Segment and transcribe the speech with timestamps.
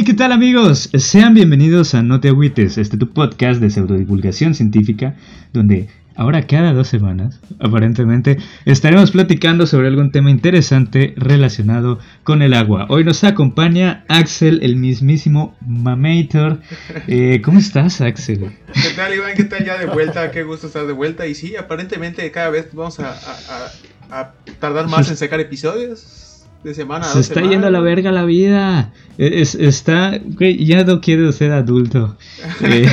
[0.00, 0.88] Hey, ¿qué tal amigos?
[0.94, 5.14] Sean bienvenidos a No te agüites, este tu podcast de pseudodivulgación científica,
[5.52, 12.54] donde ahora cada dos semanas, aparentemente, estaremos platicando sobre algún tema interesante relacionado con el
[12.54, 12.86] agua.
[12.88, 16.62] Hoy nos acompaña Axel, el mismísimo Mamator.
[17.06, 18.52] Eh, ¿Cómo estás, Axel?
[18.72, 19.34] ¿Qué tal, Iván?
[19.36, 20.30] ¿Qué tal ya de vuelta?
[20.30, 21.26] Qué gusto estar de vuelta.
[21.26, 26.29] Y sí, aparentemente cada vez vamos a, a, a tardar más en sacar episodios
[26.62, 28.92] de semana Se está yendo a la verga la vida.
[29.18, 32.16] E, es, está, güey, ya no quiero ser adulto.
[32.62, 32.86] Eh,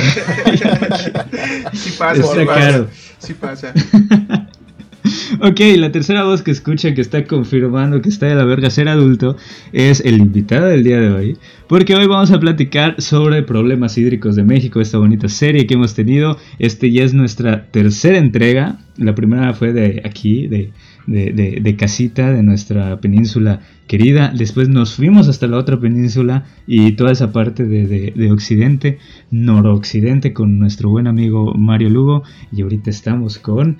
[1.74, 2.88] sí pasa, está caro.
[3.18, 3.74] Sí pasa.
[5.40, 8.88] ok, la tercera voz que escuchan que está confirmando que está de la verga ser
[8.88, 9.36] adulto
[9.72, 11.38] es el invitado del día de hoy.
[11.68, 15.94] Porque hoy vamos a platicar sobre problemas hídricos de México, esta bonita serie que hemos
[15.94, 16.38] tenido.
[16.58, 18.78] Este ya es nuestra tercera entrega.
[18.96, 20.72] La primera fue de aquí, de
[21.08, 24.32] de, casita de nuestra península querida.
[24.34, 28.98] Después nos fuimos hasta la otra península y toda esa parte de, occidente,
[29.30, 32.22] noroccidente, con nuestro buen amigo Mario Lugo.
[32.52, 33.78] Y ahorita estamos con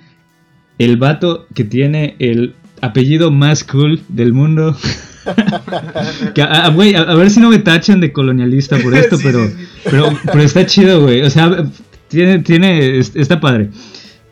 [0.78, 4.76] el vato que tiene el apellido más cool del mundo.
[5.26, 9.50] a, ver si no me tachan de colonialista por esto, pero,
[9.84, 11.22] pero, pero está chido, güey.
[11.22, 11.66] O sea,
[12.08, 13.70] tiene, tiene, está padre.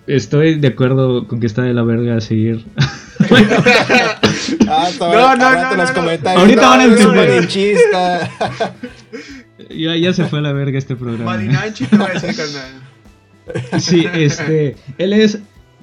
[0.06, 2.64] Estoy de acuerdo con que está de la verga seguir.
[4.68, 6.42] ah, no, no, no, los comentarios.
[6.42, 7.48] Ahorita van a entender.
[9.70, 11.32] ya, ya se fue a la verga este programa.
[11.32, 13.80] Malinanchi te va a decir, carnal.
[13.80, 14.76] Sí, este.
[14.98, 15.40] Él es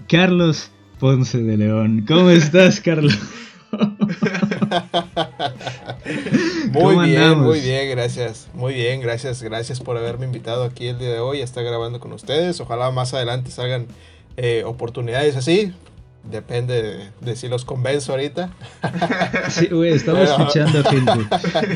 [0.07, 2.05] Carlos Ponce de León.
[2.07, 3.19] ¿Cómo estás, Carlos?
[6.71, 8.47] muy bien, muy bien, gracias.
[8.53, 11.99] Muy bien, gracias, gracias por haberme invitado aquí el día de hoy a estar grabando
[11.99, 12.59] con ustedes.
[12.59, 13.87] Ojalá más adelante salgan
[14.37, 15.73] eh, oportunidades así.
[16.23, 18.53] Depende de, si los convenzo ahorita.
[19.49, 21.11] Sí, güey, estamos escuchando gente.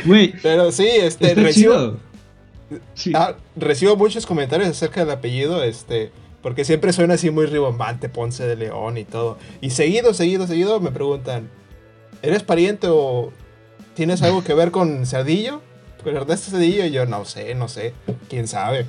[0.05, 1.97] Güey, pero sí, este, recibo,
[3.13, 8.47] ah, recibo muchos comentarios acerca del apellido, este, porque siempre suena así muy ribombante, Ponce
[8.47, 9.37] de León y todo.
[9.61, 11.49] Y seguido, seguido, seguido me preguntan,
[12.21, 13.31] ¿eres pariente o
[13.97, 15.61] tienes algo que ver con Cerdillo?
[16.03, 16.85] ¿Con Ernesto Cerdillo?
[16.85, 17.93] Y yo, no sé, no sé,
[18.29, 18.85] quién sabe.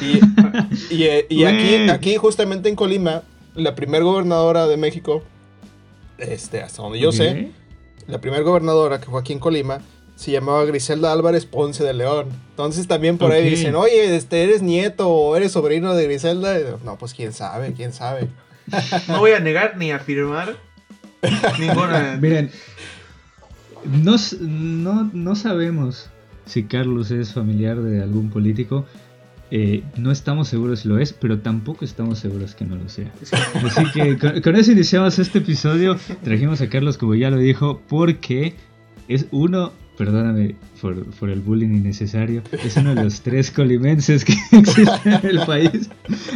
[0.00, 3.24] Y, aquí, aquí, justamente en Colima,
[3.56, 5.24] la primer gobernadora de México,
[6.16, 7.50] este, hasta donde yo sé,
[8.06, 9.80] la primer gobernadora que fue aquí en Colima,
[10.14, 12.28] se llamaba Griselda Álvarez Ponce de León.
[12.50, 16.56] Entonces también por ahí dicen, oye, este, ¿eres nieto o eres sobrino de Griselda?
[16.84, 18.28] no, pues quién sabe, quién sabe.
[19.08, 20.56] No voy a negar ni afirmar
[21.58, 22.16] ninguna.
[22.20, 22.50] Miren,
[23.84, 26.10] no, no, no sabemos
[26.46, 28.84] si Carlos es familiar de algún político,
[29.50, 33.12] eh, no estamos seguros si lo es, pero tampoco estamos seguros que no lo sea.
[33.64, 35.96] Así que con, eso iniciamos este episodio.
[36.22, 38.54] Trajimos a Carlos, como ya lo dijo, porque
[39.08, 45.12] es uno, perdóname por, el bullying innecesario, es uno de los tres colimenses que existen
[45.12, 45.90] en el país.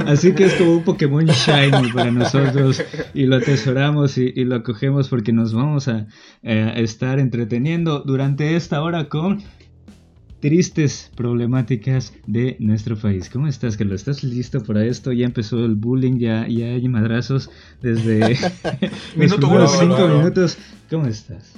[0.06, 2.82] Así que es como un Pokémon Shiny para nosotros
[3.14, 6.06] y lo atesoramos y, lo acogemos porque nos vamos a
[6.42, 9.42] estar entreteniendo durante esta hora con
[10.40, 13.28] tristes problemáticas de nuestro país.
[13.28, 14.00] ¿Cómo estás, Carlos?
[14.00, 15.12] ¿Estás listo para esto?
[15.12, 17.50] Ya empezó el bullying, ya, ya hay madrazos
[17.82, 18.20] desde
[19.16, 20.58] Minuto los cinco minutos.
[20.90, 21.57] ¿Cómo estás?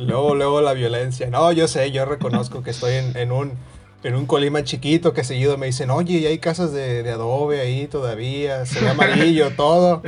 [0.00, 1.28] Luego, luego la violencia.
[1.30, 3.52] No, yo sé, yo reconozco que estoy en un
[4.02, 7.86] en un Colima chiquito que seguido me dicen, oye, y hay casas de, adobe ahí
[7.86, 10.02] todavía, se ve amarillo todo.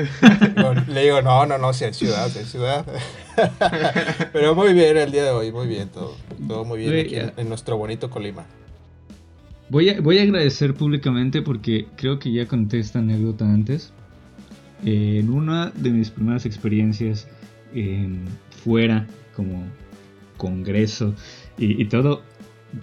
[0.89, 2.87] Le digo, no, no, no, si hay ciudad, si hay ciudad.
[4.33, 6.17] Pero muy bien el día de hoy, muy bien todo.
[6.49, 8.47] Todo muy bien aquí en, nuestro bonito Colima.
[9.69, 13.93] Voy a, voy a agradecer públicamente porque creo que ya conté esta anécdota antes.
[14.85, 17.29] en una de mis primeras experiencias
[18.65, 19.07] fuera,
[19.37, 19.65] como
[20.43, 21.15] congreso
[21.59, 22.23] y todo,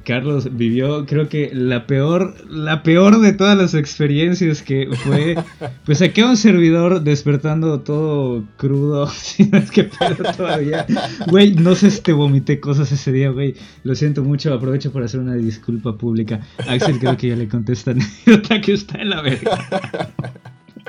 [0.04, 5.36] Carlos vivió, creo que la peor, la peor de todas las experiencias que fue,
[5.86, 10.86] pues aquí un servidor despertando todo crudo, si no es que pedo todavía.
[11.28, 13.56] Güey, no sé si te vomité cosas ese día, güey.
[13.84, 16.42] Lo siento mucho, aprovecho para hacer una disculpa pública.
[16.68, 19.68] Axel creo que ya le contesta anécdota que está en la verga.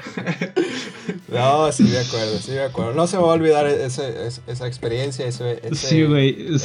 [1.33, 2.93] No, sí, de acuerdo, sí, de acuerdo.
[2.93, 5.61] No se me va a olvidar esa experiencia, ese,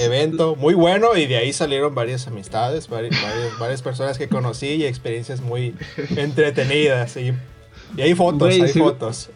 [0.03, 5.41] evento muy bueno y de ahí salieron varias amistades, varias, personas que conocí y experiencias
[5.41, 5.75] muy
[6.15, 7.15] entretenidas.
[7.17, 7.33] Y,
[7.97, 9.29] y hay fotos, hay fotos.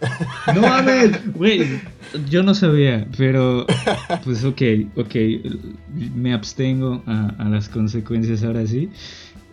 [0.54, 1.80] No mames, güey,
[2.30, 3.68] yo no sabía, pero
[4.24, 4.62] pues ok,
[4.96, 5.16] ok,
[6.16, 8.90] me abstengo a, a las consecuencias ahora sí.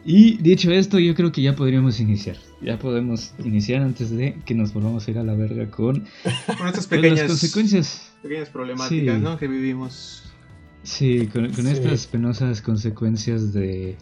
[0.04, 2.36] Y dicho esto, yo creo que ya podríamos iniciar.
[2.60, 6.04] Ya podemos iniciar antes de que nos volvamos a ir a la verga con,
[6.58, 8.12] con estas pequeñas consecuencias.
[8.22, 9.36] Pequeñas problemáticas, ¿no?
[9.38, 10.22] Que vivimos.
[10.82, 13.96] Sí, con, estas penosas consecuencias de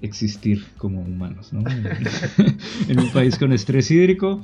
[0.00, 1.64] existir como humanos, ¿no?
[2.88, 4.40] en un país con estrés hídrico.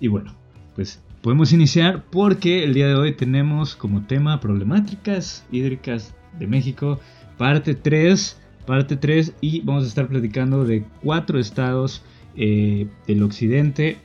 [0.00, 0.34] Y bueno,
[0.74, 6.98] pues podemos iniciar porque el día de hoy tenemos como tema problemáticas hídricas de México,
[7.36, 12.02] parte 3, parte 3 y vamos a estar platicando de cuatro estados
[12.38, 13.96] eh, del occidente.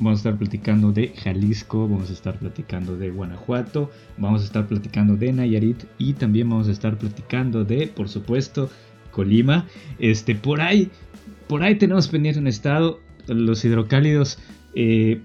[0.00, 4.66] Vamos a estar platicando de Jalisco, vamos a estar platicando de Guanajuato, vamos a estar
[4.66, 8.68] platicando de Nayarit y también vamos a estar platicando de, por supuesto,
[9.12, 9.66] Colima.
[9.98, 10.90] Este, por ahí,
[11.46, 14.38] por ahí tenemos pendiente un estado, los hidrocálidos.
[14.74, 15.22] Eh,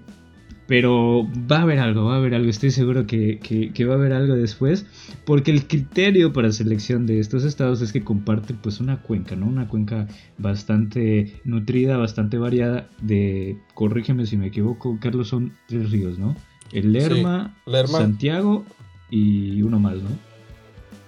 [0.72, 3.38] pero va a haber algo, va a haber algo, estoy seguro que,
[3.86, 4.86] va a haber algo después,
[5.26, 9.48] porque el criterio para selección de estos estados es que comparten pues una cuenca, ¿no?
[9.48, 10.08] Una cuenca
[10.38, 16.34] bastante nutrida, bastante variada de, corrígeme si me equivoco, Carlos, son tres ríos, ¿no?
[16.72, 17.54] El Lerma,
[17.86, 18.64] Santiago
[19.10, 20.08] y uno más, ¿no?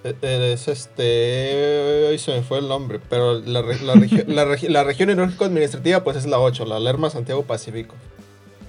[0.04, 2.08] E, e, es este.
[2.10, 3.94] Hoy se me fue el nombre, pero la, la,
[4.68, 7.94] la, región administrativa, pues es la 8, la Lerma Santiago Pacífico.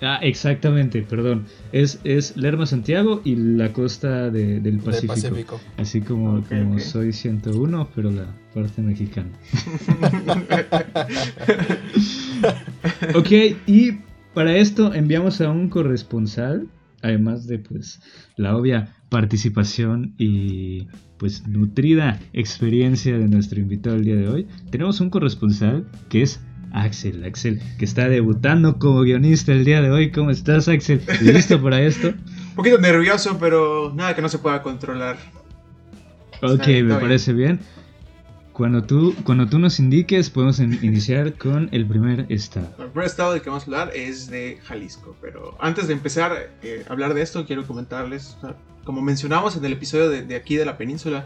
[0.02, 1.46] Ah, exactamente, perdón.
[1.72, 5.60] Es, es Lerma Santiago y la costa del Pacífico.
[5.78, 9.30] Así como, como soy 101, pero la parte mexicana.
[13.16, 13.32] ok,
[13.68, 14.00] y
[14.34, 16.68] para esto enviamos a un corresponsal,
[17.02, 18.02] además de pues
[18.36, 20.88] la obvia participación y
[21.18, 24.48] pues nutrida experiencia de nuestro invitado el día de hoy.
[24.72, 26.42] Tenemos un corresponsal que es
[26.76, 30.12] Axel, Axel, que está debutando como guionista el día de hoy.
[30.12, 31.02] ¿Cómo estás, Axel?
[31.22, 32.10] ¿Listo para esto?
[32.10, 35.18] Un poquito nervioso, pero nada que no se pueda controlar.
[36.42, 37.62] Ok, me parece bien.
[38.52, 42.70] Cuando tú, cuando tú nos indiques, podemos iniciar con el primer estado.
[42.78, 45.16] El primer estado del que vamos a hablar es de Jalisco.
[45.22, 48.38] Pero antes de empezar eh, a hablar de esto, quiero comentarles,
[48.84, 51.26] como mencionamos en el episodio de aquí de la península,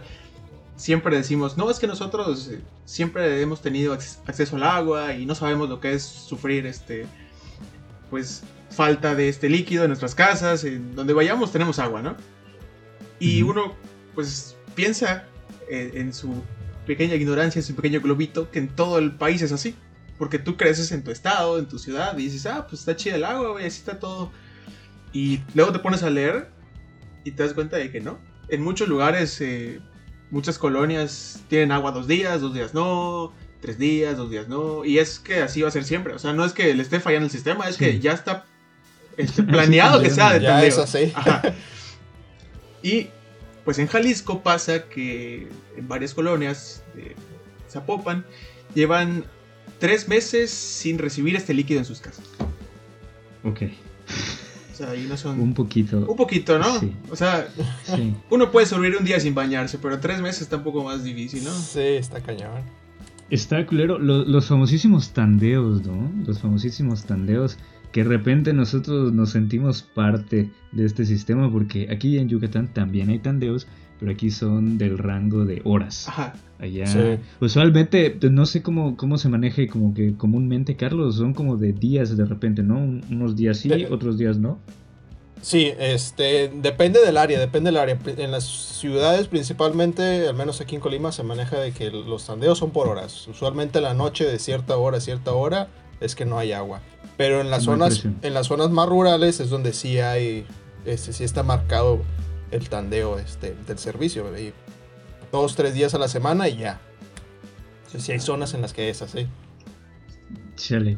[0.80, 5.36] siempre decimos, no, es que nosotros eh, siempre hemos tenido acceso al agua y no
[5.36, 7.06] sabemos lo que es sufrir este,
[8.10, 12.16] pues, falta de este líquido en nuestras casas, en donde vayamos tenemos agua, ¿no?
[13.20, 13.76] Y uno,
[14.16, 15.26] pues, piensa
[15.70, 16.44] eh, en su
[16.88, 19.76] pequeña ignorancia, en su pequeño globito, que en todo el país es así.
[20.18, 23.16] Porque tú creces en tu estado, en tu ciudad, y dices, ah, pues está chida
[23.16, 24.32] el agua, y así está todo.
[25.12, 26.50] Y luego te pones a leer
[27.26, 28.18] y te das cuenta de que no.
[28.48, 29.82] En muchos lugares eh,
[30.32, 34.86] muchas colonias tienen agua dos días, dos días no, tres días, dos días no.
[34.86, 36.14] Y es que así va a ser siempre.
[36.14, 38.46] O sea, no es que le esté fallando el sistema, es que ya está
[39.18, 41.14] este, planeado que sea de ya es así.
[42.82, 43.10] Y
[43.66, 47.16] pues en Jalisco pasa que en varias colonias de
[47.70, 48.26] Zapopan
[48.74, 49.26] llevan
[49.80, 52.26] tres meses sin recibir este líquido en sus casas.
[53.44, 53.62] Ok
[54.82, 55.40] ahí no son...
[55.40, 56.06] Un poquito.
[56.08, 56.80] Un poquito, ¿no?
[57.10, 57.48] O sea,
[58.30, 61.44] uno puede sobrevivir un día sin bañarse, pero tres meses está un poco más difícil,
[61.44, 61.52] ¿no?
[61.52, 62.64] Sí, está cañón.
[63.30, 64.00] Está culero.
[64.00, 66.12] Los, famosísimos tandeos, ¿no?
[66.26, 67.58] Los famosísimos tandeos
[67.92, 73.10] que de repente nosotros nos sentimos parte de este sistema porque aquí en Yucatán también
[73.10, 73.68] hay tandeos,
[74.00, 76.08] pero aquí son del rango de horas.
[76.08, 76.34] Ajá.
[76.60, 81.56] Allá, usualmente, pues, no sé cómo, cómo se maneje como que comúnmente, Carlos, son como
[81.56, 82.76] de días de repente, ¿no?
[83.10, 84.60] Unos días sí, otros días no.
[85.42, 87.98] Sí, este, depende del área, depende del área.
[88.18, 92.58] En las ciudades principalmente, al menos aquí en Colima, se maneja de que los tandeos
[92.58, 93.28] son por horas.
[93.28, 95.70] Usualmente la noche de cierta hora a cierta hora
[96.02, 96.82] es que no hay agua.
[97.16, 100.46] Pero en las zonas, en las zonas más rurales es donde sí hay,
[100.86, 102.02] este, sí está marcado
[102.52, 104.26] el tandeo este, del servicio
[105.32, 106.80] dos, tres días a la semana y ya.
[107.98, 109.28] Si hay zonas en las que es así.
[110.56, 110.98] Chale.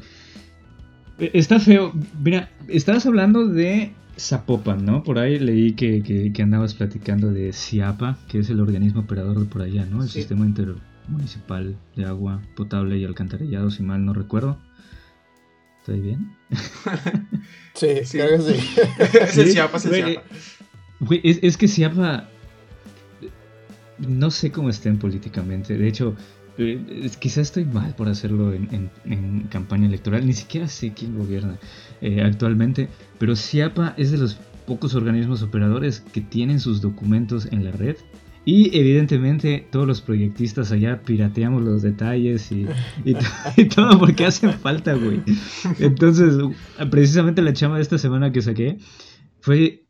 [1.20, 1.94] E, está feo.
[2.22, 5.04] Mira, estabas hablando de Zapopan, ¿no?
[5.04, 9.62] Por ahí leí que, andabas platicando de CIAPA, que es el organismo operador de por
[9.62, 10.04] allá, ¿no?
[10.04, 14.58] El sistema intermunicipal de agua potable y alcantarillado, si mal no recuerdo.
[15.80, 16.36] ¿Estoy bien?
[17.74, 18.18] sí, sí.
[18.18, 18.76] creo que sí.
[19.22, 20.24] es el CIAPA, es el CIAPA.
[21.10, 22.30] Es, es que CIAPA
[24.08, 25.78] no sé cómo estén políticamente.
[25.78, 26.16] De hecho,
[26.58, 30.26] eh, quizás estoy mal por hacerlo en, campaña electoral.
[30.26, 31.58] Ni siquiera sé quién gobierna
[32.02, 32.90] eh, actualmente.
[33.18, 37.96] Pero CIAPA es de los pocos organismos operadores que tienen sus documentos en la red.
[38.44, 42.66] Y evidentemente todos los proyectistas allá pirateamos los detalles y,
[43.56, 45.22] y todo porque hacen falta, güey.
[45.80, 46.36] Entonces,
[46.90, 48.80] precisamente la chama de esta semana que saqué
[49.42, 49.84] fue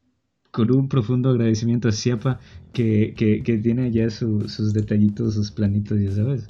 [0.51, 2.39] con un profundo agradecimiento a Ciapa
[2.74, 6.48] que, que, tiene ya sus detallitos, sus planitos, ya sabes.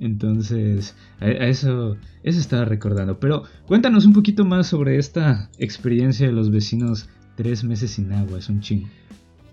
[0.00, 3.18] Entonces, a, eso, eso estaba recordando.
[3.18, 8.38] Pero cuéntanos un poquito más sobre esta experiencia de los vecinos tres meses sin agua,
[8.38, 8.88] es un chingo.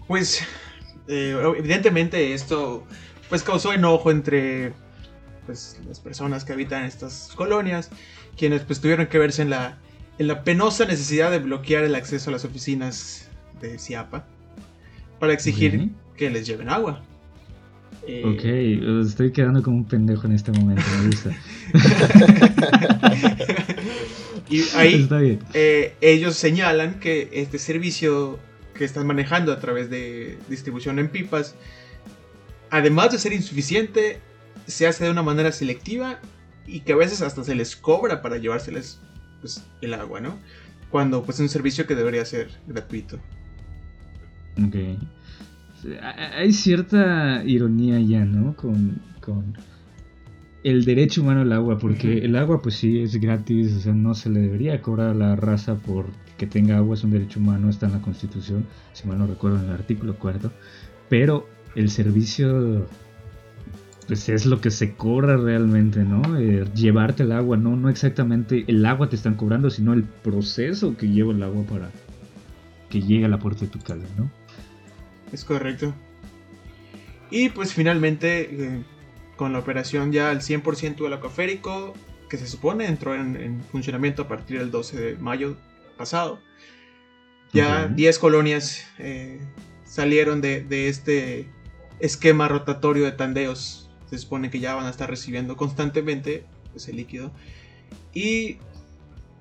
[0.07, 0.43] Pues
[1.07, 2.85] Eh, evidentemente esto
[3.29, 4.73] pues causó enojo entre
[5.45, 7.89] pues, las personas que habitan estas colonias,
[8.37, 9.77] quienes pues tuvieron que verse en la,
[10.19, 13.27] en la penosa necesidad de bloquear el acceso a las oficinas
[13.67, 14.25] de Ciapa
[15.19, 17.03] para exigir que les lleven agua.
[18.07, 21.37] Eh, ok, estoy quedando como un pendejo en este momento, me gusta.
[24.49, 25.07] y ahí
[25.53, 28.39] eh, ellos señalan que este servicio
[28.73, 31.53] que están manejando a través de distribución en pipas,
[32.71, 34.19] además de ser insuficiente,
[34.65, 36.19] se hace de una manera selectiva
[36.65, 38.99] y que a veces hasta se les cobra para llevárseles
[39.41, 40.39] pues, el agua, ¿no?
[40.89, 43.19] Cuando pues es un servicio que debería ser gratuito.
[44.57, 44.75] Ok
[46.33, 48.55] hay cierta ironía ya, ¿no?
[48.55, 49.01] Con,
[50.63, 54.13] el derecho humano al agua, porque el agua pues sí es gratis, o sea, no
[54.13, 56.05] se le debería cobrar a la raza por
[56.37, 59.57] que tenga agua, es un derecho humano, está en la constitución, si mal no recuerdo
[59.57, 60.51] en el artículo cuarto,
[61.09, 62.87] pero el servicio
[64.07, 66.37] pues es lo que se cobra realmente, ¿no?
[66.37, 67.75] Eh, llevarte el agua, ¿no?
[67.75, 71.89] No exactamente el agua te están cobrando, sino el proceso que lleva el agua para
[72.89, 74.29] que llegue a la puerta de tu casa, ¿no?
[75.31, 75.93] Es correcto.
[77.29, 78.83] Y pues finalmente, eh,
[79.37, 81.93] con la operación ya al 100% del acuaférico,
[82.29, 85.57] que se supone entró en, funcionamiento a partir del 12 de mayo
[85.97, 86.39] pasado,
[87.53, 89.39] ya 10 colonias eh,
[89.83, 91.49] salieron de, este
[91.99, 93.89] esquema rotatorio de tandeos.
[94.09, 96.45] Se supone que ya van a estar recibiendo constantemente
[96.75, 97.31] ese líquido.
[98.13, 98.57] Y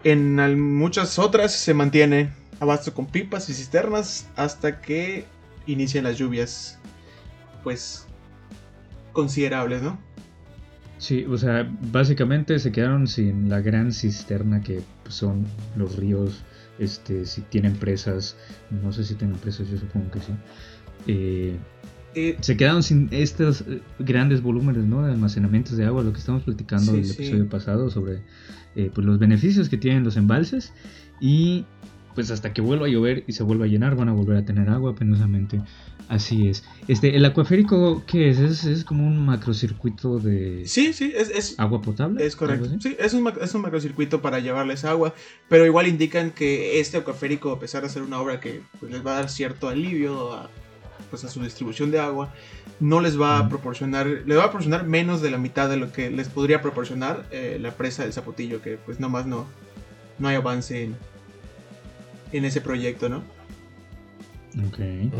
[0.05, 2.31] en muchas otras se mantiene
[2.61, 5.25] abasto con pipas y cisternas hasta que
[5.67, 6.79] inician las lluvias,
[7.63, 8.07] pues,
[9.13, 9.99] considerables, ¿no?
[11.01, 16.43] Sí, o sea, básicamente se quedaron sin la gran cisterna que son los ríos,
[16.79, 18.37] este, si tienen presas,
[18.71, 20.33] no sé si tienen presas, yo supongo que sí.
[21.07, 21.57] Eh,
[22.15, 25.03] eh, se quedaron sin estos eh, grandes volúmenes ¿no?
[25.03, 28.21] de almacenamientos de agua, lo que estamos platicando en el episodio pasado sobre
[28.75, 30.73] pues los beneficios que tienen los embalses
[31.21, 31.65] y
[32.15, 34.45] pues hasta que vuelva a llover y se vuelva a llenar van a volver a
[34.45, 35.61] tener agua penosamente.
[36.09, 36.65] Así es.
[36.89, 38.39] Este, el acuaférico, ¿qué es?
[38.41, 42.27] ¿Es, como un macrocircuito de sí, sí, es, agua potable?
[42.27, 42.69] Es correcto.
[42.81, 45.15] Sí, es un, es un macrocircuito para llevarles agua,
[45.49, 49.07] pero igual indican que este acuaférico, a pesar de ser una obra que pues, les
[49.07, 50.51] va a dar cierto alivio a,
[51.11, 52.35] pues, a su distribución de agua,
[52.81, 55.93] no les va a proporcionar, les va a proporcionar menos de la mitad de lo
[55.93, 59.47] que les podría proporcionar eh, la presa del Zapotillo, que pues nomás no,
[60.19, 60.97] no hay avance en,
[62.33, 63.19] en ese proyecto, ¿no?
[64.67, 64.79] Ok.
[64.79, 65.11] Mm.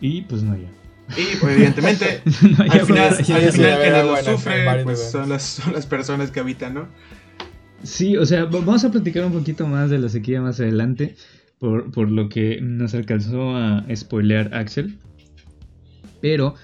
[0.00, 0.68] Y pues no ya.
[1.16, 2.22] Y pues, evidentemente,
[2.70, 6.88] al final, al final lo sufre pues, son, las, son las personas que habitan, ¿no?
[7.82, 11.16] Sí, o sea, vamos a platicar un poquito más de la sequía más adelante,
[11.58, 14.98] por, por lo que nos alcanzó a spoilear Axel.
[16.20, 16.54] Pero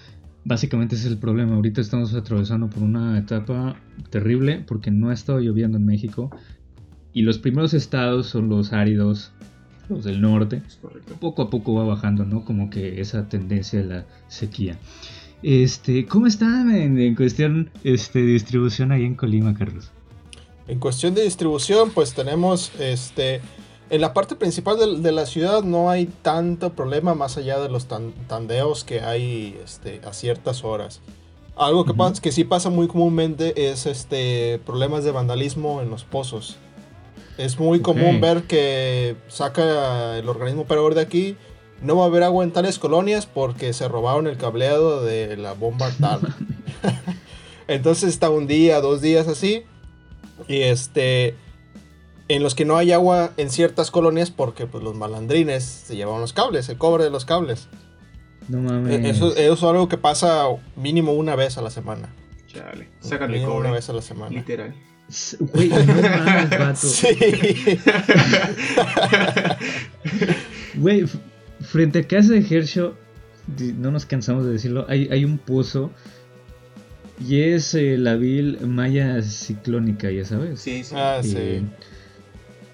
[0.44, 1.56] básicamente ese es el problema.
[1.56, 3.76] Ahorita estamos atravesando por una etapa
[4.10, 6.30] terrible porque no ha estado lloviendo en México
[7.16, 9.32] y los primeros estados son los áridos,
[9.88, 10.62] los del norte.
[11.18, 12.44] Poco a poco va bajando, ¿no?
[12.44, 14.76] Como que esa tendencia de la sequía.
[15.42, 19.90] Este, ¿cómo está en, cuestión este, de distribución ahí en Colima, Carlos?
[20.68, 23.40] En cuestión de distribución, pues tenemos este.
[23.88, 27.86] En la parte principal de, la ciudad no hay tanto problema más allá de los
[28.28, 31.00] tandeos que hay este, a ciertas horas.
[31.56, 36.58] Algo que, que sí pasa muy comúnmente es este, problemas de vandalismo en los pozos.
[37.38, 41.36] Es muy común ver que saca el organismo operador de aquí.
[41.82, 45.52] No va a haber agua en tales colonias porque se robaron el cableado de la
[45.52, 46.20] bomba tal.
[47.68, 49.64] Entonces está un día, dos días así.
[50.48, 51.34] Y este.
[52.28, 56.20] En los que no hay agua en ciertas colonias porque pues, los malandrines se llevan
[56.20, 57.68] los cables, el cobre de los cables.
[58.48, 59.04] No mames.
[59.04, 62.08] E-, eso, es algo que pasa mínimo una vez a la semana.
[62.46, 62.88] Chale.
[63.00, 63.68] Sácale cobre.
[63.68, 64.30] Una vez a la semana.
[64.30, 64.74] Literal.
[65.38, 66.86] Güey, no mames, vato.
[66.86, 67.08] Sí.
[70.74, 71.06] Güey,
[71.60, 72.92] frente a casa de Herschel,
[73.78, 75.90] no nos cansamos de decirlo, hay, hay un pozo
[77.18, 80.60] y es eh, la vil malla ciclónica, ya sabes.
[80.60, 80.94] Sí, sí.
[80.96, 81.62] Ah, sí.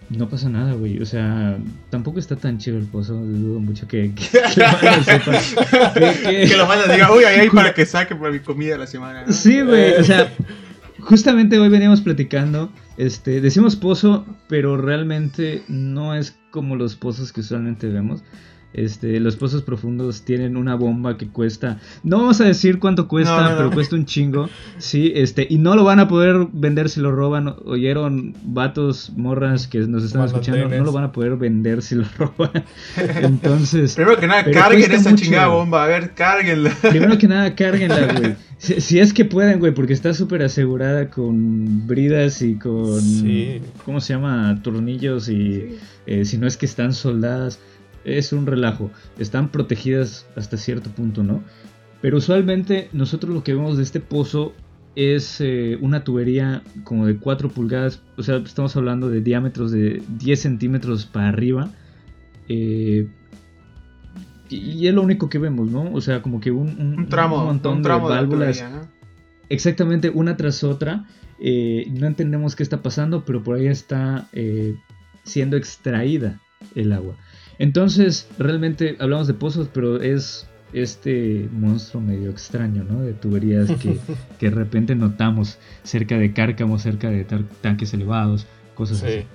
[0.09, 1.01] No pasa nada, güey.
[1.01, 1.59] O sea,
[1.91, 3.15] tampoco está tan chido el pozo.
[3.15, 5.93] Dudo mucho que, que, que lo sepa.
[5.95, 8.87] Que, que, lo manda diga, uy, ahí hay para que saque por mi comida la
[8.87, 9.25] semana.
[9.27, 9.33] ¿no?
[9.33, 9.95] Sí, güey.
[9.95, 10.33] O sea,
[11.03, 17.41] justamente hoy veníamos platicando, este, decimos pozo, pero realmente no es como los pozos que
[17.41, 18.23] usualmente vemos.
[18.75, 21.79] Este, los pozos profundos tienen una bomba que cuesta.
[22.03, 24.49] No vamos a decir cuánto cuesta, pero cuesta un chingo.
[24.79, 27.55] Sí, este, y no lo van a poder vender si lo roban.
[27.67, 32.05] Oyeron vatos, morras que nos están escuchando, no lo van a poder vender si lo
[32.19, 32.65] roban.
[32.97, 33.95] Entonces.
[33.97, 35.85] Primero que nada, carguen esa chingada bomba.
[35.85, 36.71] A ver, cárguenla.
[36.83, 38.37] Primero que nada, cárguenla, güey.
[38.57, 43.03] Si, es que pueden, güey, porque está súper asegurada con bridas y con.
[43.85, 44.61] ¿Cómo se llama?
[44.63, 45.77] Tornillos y.
[46.07, 47.61] Eh, si no es que están soldadas
[48.05, 48.91] es un relajo.
[49.19, 51.43] Están protegidas hasta cierto punto, ¿no?
[52.01, 54.53] Pero usualmente nosotros lo que vemos de este pozo
[54.95, 58.03] es eh, una tubería como de 4 pulgadas.
[58.17, 61.71] O sea, estamos hablando de diámetros de 10 centímetros para arriba.
[62.49, 63.09] Eh,
[64.49, 65.93] y, es lo único que vemos, ¿no?
[65.93, 68.65] O sea, como que un, tramo, montón de válvulas.
[69.49, 71.07] Exactamente, una tras otra.
[71.41, 74.29] Eh, no entendemos qué está pasando, pero por ahí está
[75.25, 76.41] siendo extraída
[76.75, 77.17] el agua.
[77.63, 83.03] Entonces, realmente hablamos de pozos, pero es este monstruo medio extraño, ¿no?
[83.03, 83.99] De tuberías que,
[84.41, 87.25] de repente notamos cerca de cárcamos, cerca de
[87.61, 89.27] tanques elevados, cosas así.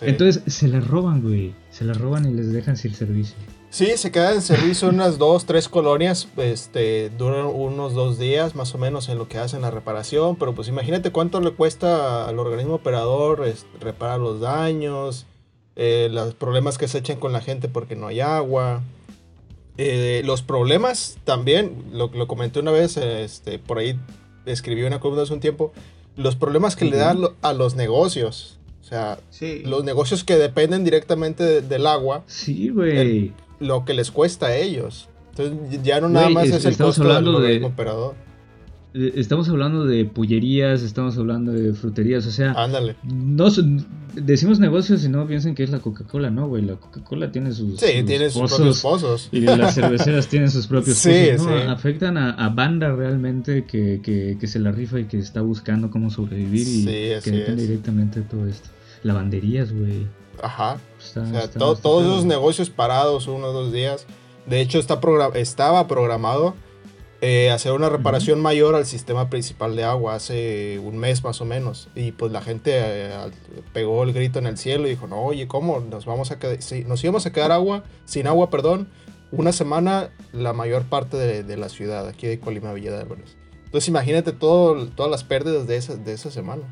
[0.00, 1.54] Entonces, se las roban, güey.
[1.70, 3.36] Se las roban y les dejan sin servicio.
[3.68, 8.74] Sí, se quedan en servicio unas dos, tres colonias, este, duran unos dos días más
[8.74, 12.38] o menos en lo que hacen la reparación, pero pues imagínate cuánto le cuesta al
[12.38, 13.44] organismo operador
[13.82, 15.26] reparar los daños,
[15.76, 18.82] eh, los problemas que se echan con la gente porque no hay agua.
[19.78, 23.98] Eh, los problemas también, lo, lo comenté una vez, este, por ahí
[24.46, 25.72] escribí una columna hace un tiempo,
[26.16, 28.58] los problemas que le dan a los negocios.
[28.80, 29.18] O sea,
[29.64, 32.22] los negocios que dependen directamente del agua.
[32.26, 33.32] Sí, güey.
[33.58, 35.08] Lo que les cuesta a ellos.
[35.30, 38.14] Entonces ya no nada más es, el costo del operador.
[38.96, 42.96] Eh, estamos hablando de pollerías, estamos hablando de fruterías, o sea, Ándale.
[43.02, 43.48] no
[44.14, 47.78] decimos negocios y no piensen que es la Coca-Cola, no, güey, la Coca-Cola tiene sus,
[47.78, 51.70] sí, tiene sus propios pozos y las cerveceras tienen sus propios sí, pozos, ¿no?
[51.70, 56.66] afectan a, banda realmente que, que, se la rifa y que está buscando cómo sobrevivir
[56.66, 56.84] y
[57.22, 58.70] que depende directamente de todo esto.
[59.02, 60.06] Lavanderías, güey.
[60.42, 60.78] Ajá.
[60.98, 64.06] o sea, todos esos negocios parados uno o dos días.
[64.46, 65.00] De hecho, está
[65.34, 66.54] estaba programado
[67.28, 71.44] eh, hacer una reparación mayor al sistema principal de agua hace un mes más o
[71.44, 71.88] menos.
[71.96, 73.10] Y pues la gente eh,
[73.72, 75.80] pegó el grito en el cielo y dijo, no, oye, ¿cómo?
[75.80, 78.86] Nos, vamos a quedar, nos íbamos a quedar agua, sin agua, perdón,
[79.32, 83.36] una semana la mayor parte de, la ciudad, aquí de Colima, Villa de Álvarez.
[83.64, 86.62] Entonces imagínate todo, todas las pérdidas de esa, de esa semana.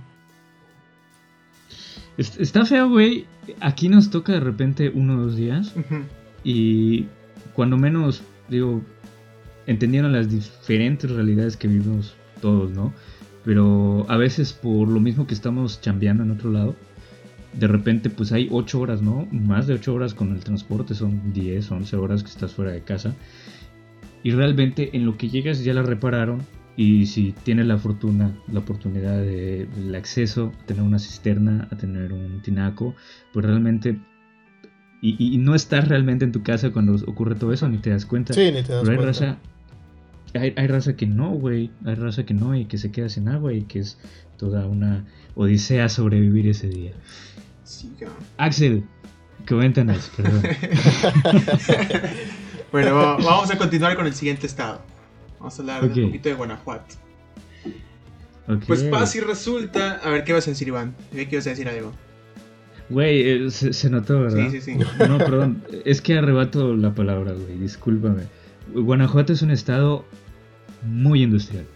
[2.16, 3.26] Está feo, güey.
[3.58, 5.74] Aquí nos toca de repente uno o dos días.
[6.44, 7.08] Y
[7.54, 8.82] cuando menos, digo,
[9.66, 12.92] entendieron las diferentes realidades que vivimos todos, ¿no?
[13.44, 16.74] Pero a veces por lo mismo que estamos chambeando en otro lado,
[17.52, 19.28] de repente pues hay 8 horas, ¿no?
[19.30, 22.82] Más de 8 horas con el transporte, son 10, 11 horas que estás fuera de
[22.82, 23.14] casa.
[24.22, 26.42] Y realmente en lo que llegas ya la repararon
[26.76, 31.76] y si tienes la fortuna, la oportunidad de el acceso a tener una cisterna, a
[31.76, 32.94] tener un tinaco,
[33.32, 34.00] pues realmente
[35.06, 38.32] y, no estás realmente en tu casa cuando ocurre todo eso, ni te das cuenta.
[38.32, 39.38] Sí, ni te das cuenta
[40.34, 41.70] hay, raza que no, güey.
[41.84, 43.98] Hay raza que no y que se queda sin agua y que es
[44.36, 46.92] toda una odisea sobrevivir ese día.
[47.64, 47.92] Sí,
[48.36, 48.84] Axel,
[49.48, 50.42] coméntanos, perdón.
[52.72, 54.80] bueno, vamos a continuar con el siguiente estado.
[55.38, 56.94] Vamos a hablar un poquito de Guanajuato.
[58.66, 60.00] Pues pasa y resulta.
[60.04, 60.94] A ver, ¿qué vas a decir, Iván?
[61.12, 61.92] ¿Qué ibas a decir algo?
[62.90, 64.50] Güey, eh, se, se, notó, ¿verdad?
[64.50, 64.78] Sí, sí, sí.
[65.08, 65.64] No, perdón.
[65.84, 67.58] Es que arrebato la palabra, güey.
[67.58, 68.24] Discúlpame.
[68.74, 70.04] Guanajuato es un estado
[70.84, 71.66] muy industrial.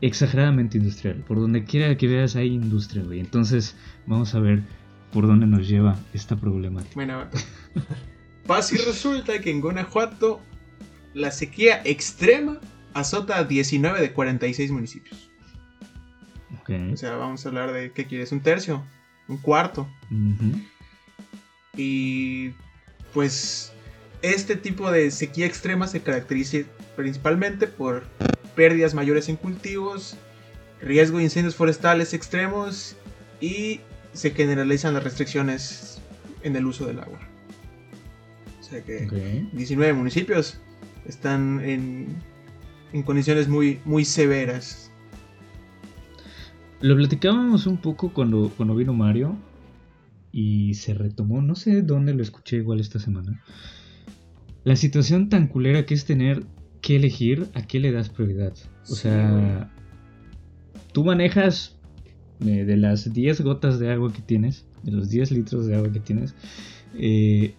[0.00, 1.24] Exageradamente industrial.
[1.26, 3.20] Por donde quiera que veas hay industria, güey.
[3.20, 4.62] Entonces, vamos a ver
[5.12, 6.94] por dónde nos lleva esta problemática.
[6.94, 7.24] Bueno,
[8.46, 10.40] pasa y resulta que en Guanajuato
[11.14, 12.60] la sequía extrema
[12.94, 15.30] azota a 19 de 46 municipios.
[16.92, 18.30] O sea, vamos a hablar de, ¿qué quieres?
[18.30, 18.84] ¿Un tercio?
[19.26, 19.88] ¿Un cuarto?
[21.76, 22.50] Y
[23.12, 23.72] pues
[24.22, 26.58] este tipo de sequía extrema se caracteriza
[26.96, 28.06] principalmente por
[28.50, 30.16] pérdidas mayores en cultivos,
[30.80, 32.96] riesgo de incendios forestales extremos
[33.40, 33.80] y
[34.12, 36.00] se generalizan las restricciones
[36.42, 37.18] en el uso del agua.
[38.60, 40.60] O sea que 19 municipios
[41.06, 42.16] están en,
[42.92, 44.90] en condiciones muy, muy severas.
[46.80, 49.36] Lo platicábamos un poco cuando, cuando vino Mario
[50.32, 53.42] y se retomó, no sé dónde lo escuché igual esta semana.
[54.64, 56.44] La situación tan culera que es tener
[56.80, 58.52] que elegir a qué le das prioridad.
[58.88, 59.70] O sea,
[60.92, 61.76] tú manejas
[62.40, 65.92] eh, de las 10 gotas de agua que tienes, de los 10 litros de agua
[65.92, 66.34] que tienes,
[66.98, 67.54] eh,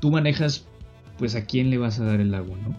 [0.00, 0.66] tú manejas
[1.18, 2.76] pues a quién le vas a dar el agua, ¿no?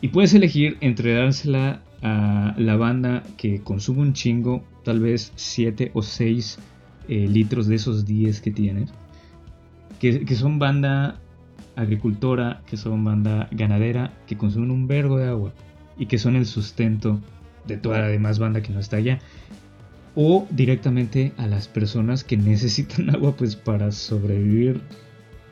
[0.00, 5.90] Y puedes elegir entre dársela a la banda que consume un chingo, tal vez 7
[5.92, 6.58] o 6
[7.08, 8.90] eh, litros de esos 10 que tienes,
[9.98, 11.20] que, que son banda
[11.80, 15.52] agricultora, que son banda ganadera, que consumen un vergo de agua
[15.98, 17.20] y que son el sustento
[17.66, 19.18] de toda la demás banda que no está allá.
[20.14, 24.80] O directamente a las personas que necesitan agua pues para sobrevivir,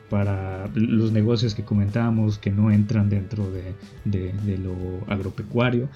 [0.09, 5.89] para los negocios que comentábamos que no entran dentro de, lo agropecuario.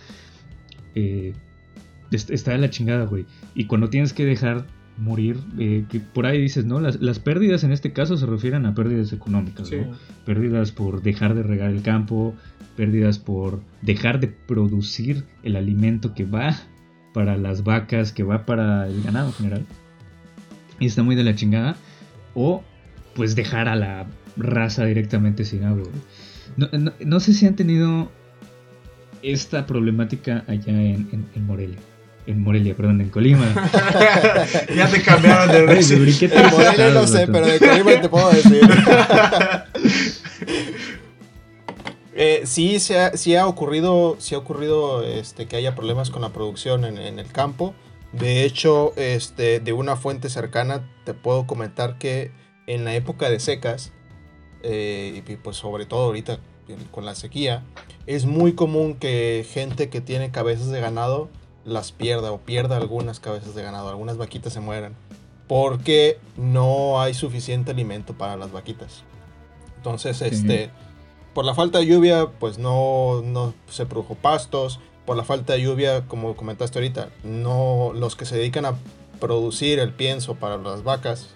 [0.96, 1.34] Eh,
[2.12, 3.26] está de la chingada, güey.
[3.56, 4.66] Y cuando tienes que dejar
[4.98, 6.80] morir, eh, que por ahí dices, ¿no?
[6.80, 9.98] Las, las, pérdidas en este caso se refieren a pérdidas económicas, ¿no?
[10.26, 12.36] Pérdidas por dejar de regar el campo,
[12.76, 16.56] pérdidas por dejar de producir el alimento que va
[17.14, 19.66] para las vacas, que va para el ganado en general.
[20.80, 21.76] Y está muy de la chingada.
[22.36, 22.64] O
[23.16, 25.84] pues dejar a la raza directamente sin agua.
[26.58, 26.68] No,
[27.00, 28.12] no, sé si han tenido
[29.22, 31.78] esta problemática allá en, en Morelia
[32.26, 33.46] en Morelia, perdón, en Colima.
[34.76, 35.92] ya te cambiaron de vez.
[35.92, 36.00] En
[36.52, 38.62] Morelia no sé, pero de Colima te puedo decir.
[42.16, 46.22] eh, sí, se ha, sí ha ocurrido, sí ha ocurrido este, que haya problemas con
[46.22, 47.74] la producción en, en, el campo.
[48.12, 52.32] De hecho, este, de una fuente cercana te puedo comentar que
[52.68, 53.92] en la época de secas,
[54.62, 56.40] eh, y pues sobre todo ahorita
[56.92, 57.64] con la sequía,
[58.08, 61.30] es muy común que gente que tiene cabezas de ganado
[61.66, 64.96] las pierda o pierda algunas cabezas de ganado, algunas vaquitas se mueran,
[65.48, 69.04] porque no hay suficiente alimento para las vaquitas.
[69.78, 70.70] Entonces, este,
[71.34, 75.62] por la falta de lluvia, pues no, no se produjo pastos, por la falta de
[75.62, 78.76] lluvia, como comentaste ahorita, no los que se dedican a
[79.20, 81.30] producir el pienso para las vacas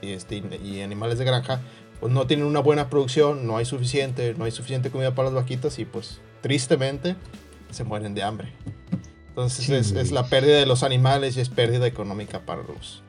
[0.00, 1.60] y, este, y animales de granja,
[2.00, 5.34] pues no tienen una buena producción, no hay suficiente, no hay suficiente comida para las
[5.34, 7.16] vaquitas y pues tristemente
[7.70, 8.52] se mueren de hambre.
[9.32, 13.02] Entonces es, la pérdida de los animales y es pérdida económica para los,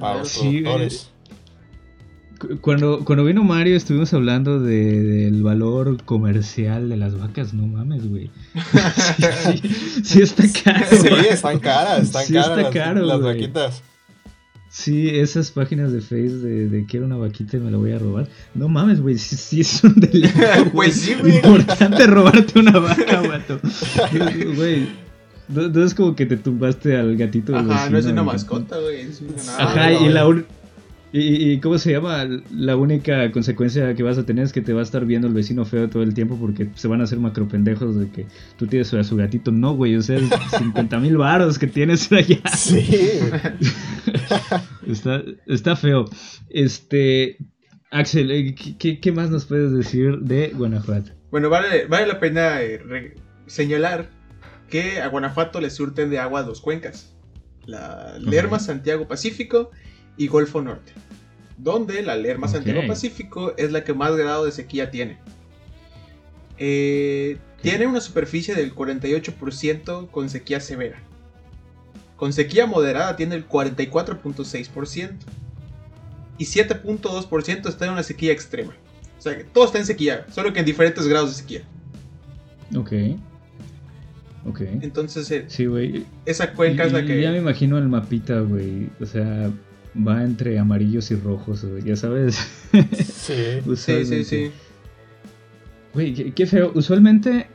[0.00, 1.10] para los productores.
[2.60, 8.28] Cuando, cuando vino Mario estuvimos hablando del valor comercial de las vacas, no mames, güey.
[10.02, 10.86] Sí, está caro.
[10.90, 13.82] Sí, están caras, están caras las, vaquitas.
[14.68, 18.28] Sí, esas páginas de Face de, quiero una vaquita y me la voy a robar.
[18.54, 20.28] No mames, güey, sí, es un delito.
[20.72, 21.36] pues sí, güey.
[21.36, 23.22] Importante robarte una vaca.
[24.56, 25.07] Güey.
[25.48, 29.08] No, es como que te tumbaste al gatito Ajá, no es una mascota, güey.
[29.58, 30.26] Ajá, y la
[31.10, 32.26] y, cómo se llama?
[32.54, 35.32] La única consecuencia que vas a tener es que te va a estar viendo el
[35.32, 38.26] vecino feo todo el tiempo porque se van a hacer macropendejos de que
[38.58, 39.50] tú tienes a su gatito.
[39.50, 40.20] No, güey, o sea,
[40.58, 42.40] 50 mil varos que tienes allá.
[42.54, 42.86] Sí.
[44.86, 46.04] está, está feo.
[46.50, 47.38] Este,
[47.90, 51.12] Axel, eh, ¿qué, ¿qué, más nos puedes decir de Guanajuato?
[51.30, 53.14] Bueno, vale, vale la pena eh,
[53.46, 54.10] señalar
[54.68, 57.12] que a Guanajuato le surten de agua dos cuencas,
[57.66, 59.70] la Lerma Santiago Pacífico
[60.16, 60.92] y Golfo Norte,
[61.56, 65.18] donde la Lerma Santiago Pacífico es la que más grado de sequía tiene.
[66.58, 71.00] Eh, tiene una superficie del 48% con sequía severa.
[72.16, 75.16] Con sequía moderada tiene el 44.6%.
[76.36, 78.74] Y 7.2% está en una sequía extrema.
[79.18, 81.62] O sea, todo está en sequía, solo que en diferentes grados de sequía.
[82.76, 82.92] Ok.
[84.82, 86.04] Entonces, eh, sí, güey.
[86.26, 87.20] esa cuenca es la que.
[87.20, 88.88] Ya me imagino el mapita, güey.
[89.00, 89.50] O sea,
[89.96, 91.82] va entre amarillos y rojos, güey.
[91.82, 92.38] Ya sabes.
[92.92, 94.50] Sí, sí, sí, sí.
[95.94, 96.72] Güey, qué, feo.
[96.74, 97.46] Usualmente,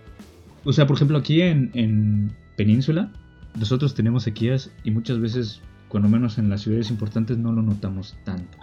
[0.63, 3.11] o sea, por ejemplo, aquí en, en Península,
[3.57, 8.15] nosotros tenemos sequías y muchas veces, cuando menos en las ciudades importantes, no lo notamos
[8.23, 8.57] tanto.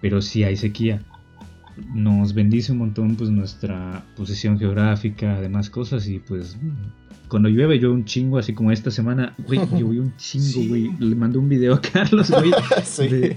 [0.00, 1.02] Pero sí hay sequía
[1.94, 6.56] nos bendice un montón pues nuestra posición geográfica, además cosas y pues
[7.30, 10.90] cuando llueve yo un chingo, así como esta semana, güey, llovió un chingo, güey.
[10.98, 12.30] Le mandé un video a Carlos,
[12.98, 13.36] güey.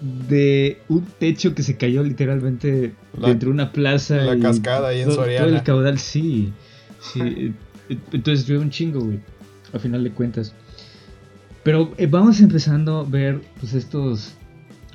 [0.00, 4.16] de, un techo que se cayó literalmente dentro de una plaza.
[4.16, 5.46] La cascada ahí en Soriana.
[5.46, 6.52] Todo el caudal, sí.
[7.00, 7.52] sí.
[8.12, 9.18] Entonces llueve un chingo, güey.
[9.74, 10.54] A final de cuentas.
[11.64, 14.34] Pero eh, vamos empezando a ver pues estos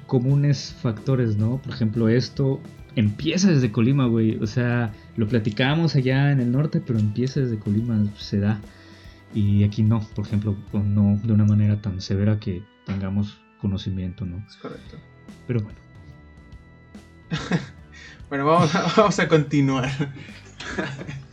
[0.08, 1.58] comunes factores, ¿no?
[1.58, 2.62] Por ejemplo, esto
[2.96, 4.38] empieza desde Colima, güey.
[4.38, 8.60] O sea, lo platicamos allá en el norte, pero empieza desde Colima, se da.
[9.34, 14.44] Y aquí no, por ejemplo, no de una manera tan severa que tengamos conocimiento, ¿no?
[14.48, 14.98] Es correcto.
[15.48, 15.80] Pero bueno.
[18.30, 19.90] bueno, vamos vamos a continuar.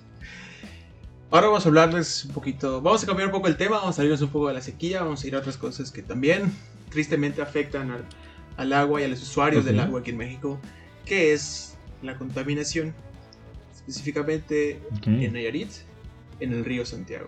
[1.30, 3.96] Ahora vamos a hablarles un poquito, vamos a cambiar un poco el tema, vamos a
[3.98, 6.52] salirnos un poco de la sequía, vamos a ir a otras cosas que también
[6.90, 8.04] tristemente afectan al,
[8.56, 10.58] al agua y a los usuarios del agua aquí en México,
[11.06, 12.92] que es la contaminación,
[13.90, 15.70] específicamente en Nayarit,
[16.38, 17.26] en el río Santiago.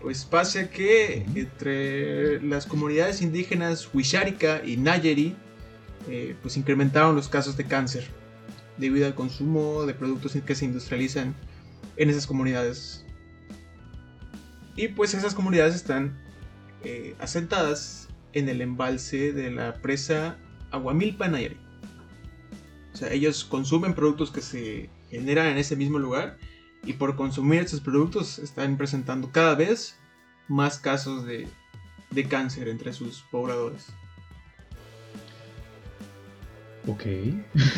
[0.00, 5.36] Pues pasa que entre las comunidades indígenas Huixárica y Nayeri,
[6.08, 8.08] eh, pues incrementaron los casos de cáncer
[8.78, 11.34] debido al consumo de productos que se industrializan
[11.96, 13.04] en esas comunidades.
[14.74, 16.18] Y pues esas comunidades están
[16.82, 20.38] eh, asentadas en el embalse de la presa
[20.70, 21.58] Aguamilpa Nayari.
[22.92, 26.38] O sea, ellos consumen productos que se generan en ese mismo lugar
[26.84, 29.98] y por consumir estos productos están presentando cada vez
[30.48, 31.46] más casos de,
[32.10, 33.92] de cáncer entre sus pobladores.
[36.86, 37.04] Ok.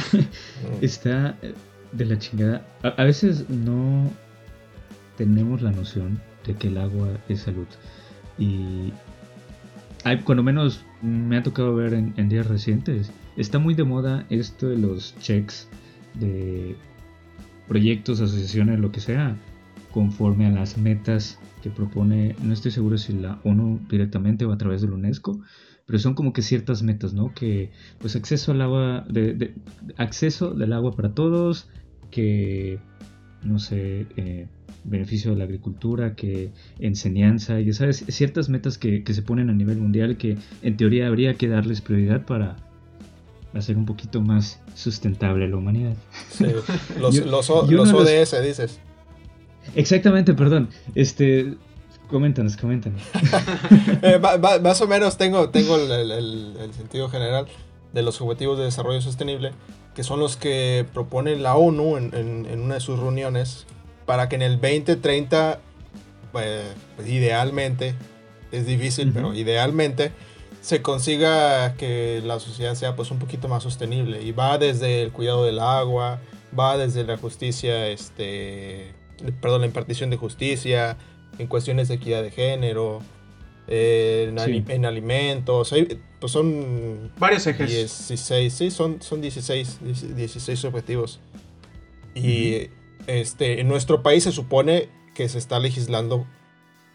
[0.80, 1.54] Está eh,
[1.92, 2.66] de la chingada.
[2.82, 4.10] A, veces no
[5.16, 7.66] tenemos la noción de que el agua es salud.
[8.38, 8.92] Y
[10.04, 14.68] hay, cuando menos me ha tocado ver en, días recientes, está muy de moda esto
[14.68, 15.68] de los checks
[16.14, 16.76] de
[17.68, 19.36] proyectos, asociaciones, lo que sea,
[19.92, 24.58] conforme a las metas que propone, no estoy seguro si la ONU directamente o a
[24.58, 25.40] través de la UNESCO,
[25.86, 27.32] pero son como que ciertas metas, ¿no?
[27.34, 29.54] Que pues acceso al agua, de,
[29.96, 31.68] acceso del agua para todos,
[32.10, 32.78] que
[33.42, 34.48] no sé, eh,
[34.84, 39.78] beneficio de la agricultura, que enseñanza, ya sabes, ciertas metas que, se ponen a nivel
[39.78, 42.56] mundial que en teoría habría que darles prioridad para
[43.56, 45.94] hacer un poquito más sustentable la humanidad.
[46.30, 46.46] Sí,
[47.00, 48.80] los, los, ODS, dices.
[49.74, 50.68] Exactamente, perdón.
[50.94, 51.56] Este,
[52.08, 53.02] Coméntanos, coméntanos.
[54.02, 54.20] Eh,
[54.62, 57.46] más o menos tengo, tengo el, sentido general
[57.92, 59.52] de los Objetivos de Desarrollo Sostenible,
[59.94, 63.66] que son los que propone la ONU en, una de sus reuniones
[64.04, 65.58] para que en el 2030,
[66.32, 66.62] pues,
[67.06, 67.94] idealmente,
[68.52, 70.12] es difícil, pero idealmente,
[70.64, 74.22] se consiga que la sociedad sea pues un poquito más sostenible.
[74.22, 76.20] Y va desde el cuidado del agua,
[76.58, 78.94] va desde la justicia, este,
[79.42, 80.96] perdón, la impartición de justicia,
[81.38, 83.02] en cuestiones de equidad de género,
[83.66, 85.74] en, alimentos,
[86.18, 87.12] pues son...
[87.18, 87.68] Varios ejes.
[88.08, 89.80] 16, sí, son, son 16,
[90.16, 91.20] 16 objetivos.
[92.14, 92.68] Y
[93.06, 96.26] este, en nuestro país se supone que se está legislando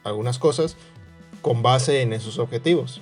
[0.03, 0.75] algunas cosas
[1.43, 3.01] con base en esos objetivos.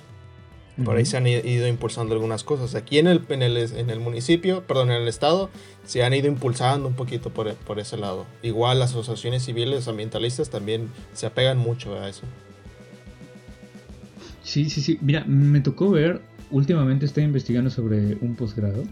[0.84, 2.74] Por ahí se han ido impulsando algunas cosas.
[2.74, 5.50] Aquí en el, en el, en el municipio, perdón, en el estado,
[5.84, 8.26] se han ido impulsando un poquito por, por ese lado.
[8.42, 12.22] Igual las asociaciones civiles ambientalistas también se apegan mucho a eso.
[14.42, 14.98] Sí, sí, sí.
[15.00, 18.84] Mira, me tocó ver, últimamente estoy investigando sobre un posgrado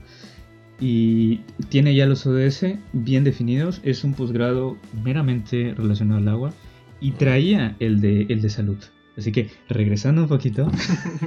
[0.80, 3.80] y tiene ya los ODS bien definidos.
[3.84, 6.52] Es un posgrado meramente relacionado al agua
[7.00, 8.78] y traía el de, el de salud.
[9.16, 10.70] Así que, regresando un poquito,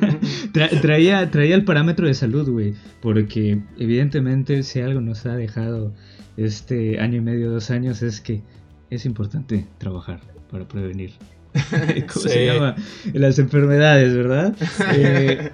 [0.82, 2.76] traía, traía el parámetro de salud, güey.
[3.02, 5.94] Porque, evidentemente, si algo nos ha dejado
[6.38, 8.44] este año y medio, dos años, es que
[8.92, 10.22] es importante trabajar
[10.52, 11.14] para prevenir.
[12.14, 12.76] ¿Cómo se llama?
[13.14, 14.56] Las enfermedades, ¿verdad?
[14.94, 15.52] Eh,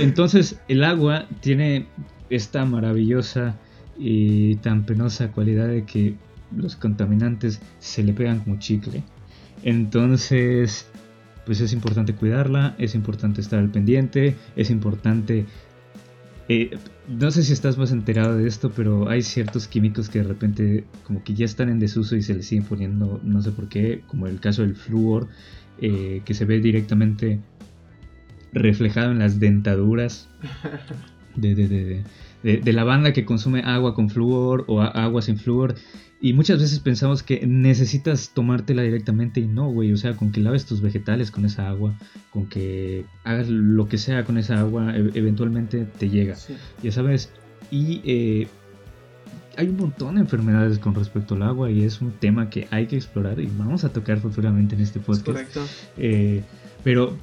[0.00, 1.86] entonces, el agua tiene
[2.28, 3.56] esta maravillosa
[3.96, 6.14] y tan penosa cualidad de que
[6.56, 9.02] los contaminantes se le pegan como chicle.
[9.62, 10.90] Entonces,
[11.46, 15.46] pues es importante cuidarla, es importante estar al pendiente, es importante...
[16.50, 16.70] Eh,
[17.08, 20.84] no sé si estás más enterado de esto, pero hay ciertos químicos que de repente
[21.04, 24.02] como que ya están en desuso y se le siguen poniendo, no sé por qué,
[24.06, 25.28] como el caso del flúor,
[25.80, 27.40] eh, que se ve directamente
[28.52, 30.28] reflejado en las dentaduras
[31.36, 32.04] de, de,
[32.42, 35.74] de, la banda que consume agua con flúor o agua sin flúor.
[36.20, 39.92] Y muchas veces pensamos que necesitas tomártela directamente y no, güey.
[39.92, 41.96] O sea, con que laves tus vegetales con esa agua,
[42.30, 46.36] con que hagas lo que sea con esa agua, e-, eventualmente te llega.
[46.82, 47.30] Ya sabes.
[47.70, 48.48] Y eh,
[49.56, 52.86] hay un montón de enfermedades con respecto al agua y es un tema que hay
[52.86, 55.26] que explorar y vamos a tocar futuramente en este podcast.
[55.26, 55.64] correcto.
[55.98, 56.42] Eh,
[56.82, 57.16] pero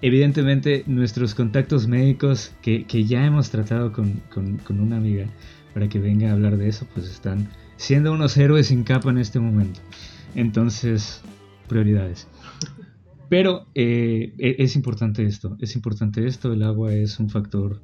[0.00, 5.26] evidentemente nuestros contactos médicos que, ya hemos tratado con, con una amiga
[5.74, 9.18] para que venga a hablar de eso, pues están siendo unos héroes sin capa en
[9.18, 9.80] este momento.
[10.34, 11.22] Entonces,
[11.68, 12.28] prioridades.
[13.28, 17.80] Pero eh, e-, es importante esto, es importante esto, el agua es un factor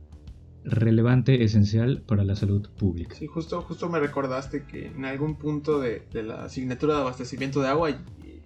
[0.64, 3.16] relevante, esencial para la salud pública.
[3.16, 7.68] Sí, justo, justo me recordaste que en algún punto de, la asignatura de abastecimiento de
[7.68, 7.90] agua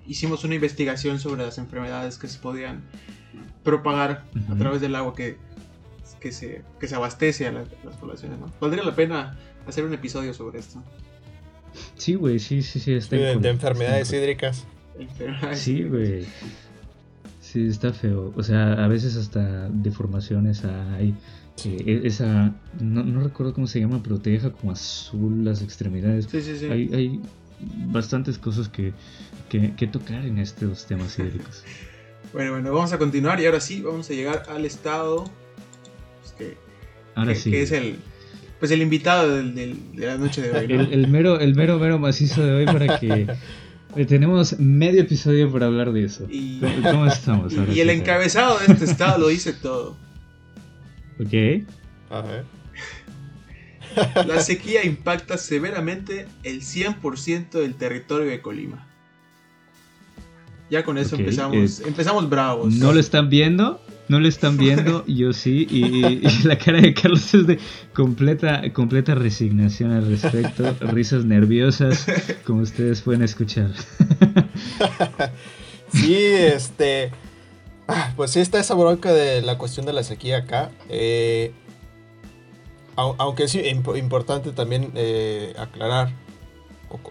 [0.07, 2.85] hicimos una investigación sobre las enfermedades que se podían
[3.63, 5.37] propagar a través del agua que,
[6.21, 8.39] que, se, que se abastece a, las poblaciones.
[8.39, 8.51] ¿no?
[8.61, 10.83] Valdría la pena hacer un episodio sobre esto.
[11.97, 12.93] Sí, güey, sí, sí, sí.
[12.93, 14.65] de, enfermedades hídricas.
[15.55, 16.27] Sí, güey.
[17.41, 18.33] Sí, está feo.
[18.37, 21.15] O sea, a veces hasta deformaciones hay.
[21.65, 26.27] Eh, esa, no, no, recuerdo cómo se llama, pero te deja como azul las extremidades.
[26.31, 26.67] Sí, sí, sí.
[26.67, 27.21] Hay, hay
[27.87, 28.93] bastantes cosas que,
[29.49, 31.65] que, tocar en estos temas hídricos.
[32.33, 35.25] bueno, bueno, vamos a continuar y ahora sí, vamos a llegar al estado
[36.21, 36.57] pues, que,
[37.15, 37.51] ahora sí.
[37.51, 37.97] que es el,
[38.59, 40.65] pues el invitado del, de la noche de hoy.
[40.91, 43.27] El, mero, el mero, mero macizo de hoy para que
[43.97, 46.27] eh, tenemos medio episodio para hablar de eso.
[46.31, 47.53] Y, ¿Cómo estamos?
[47.73, 49.97] y el encabezado de este estado lo dice todo.
[51.21, 51.65] Ok.
[52.11, 52.45] A ver.
[54.27, 58.87] La sequía impacta severamente el 100% del territorio de Colima.
[60.69, 62.75] Ya con eso empezamos, empezamos bravos.
[62.75, 67.33] No lo están viendo, no lo están viendo, yo sí, y, la cara de Carlos
[67.35, 67.59] es de
[67.95, 72.07] completa, completa resignación al respecto, risas nerviosas,
[72.45, 73.71] como ustedes pueden escuchar.
[75.93, 77.13] Sí, este,
[77.87, 80.71] ah, pues sí está esa bronca de la cuestión de la sequía acá.
[80.89, 81.53] Eh,
[82.97, 86.11] aunque es importante también eh, aclarar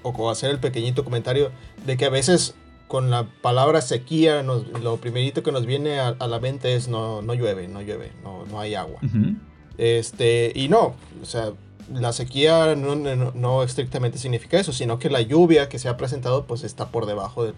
[0.04, 1.52] o, hacer el pequeñito comentario
[1.86, 2.56] de que a veces
[2.96, 7.34] con la palabra sequía lo primerito que nos viene a, la mente es no, no
[7.34, 9.02] llueve, no llueve, no, no hay agua.
[9.78, 11.52] este, y no, o sea,
[11.94, 16.64] la sequía no, estrictamente significa eso, sino que la lluvia que se ha presentado pues
[16.64, 17.52] está por debajo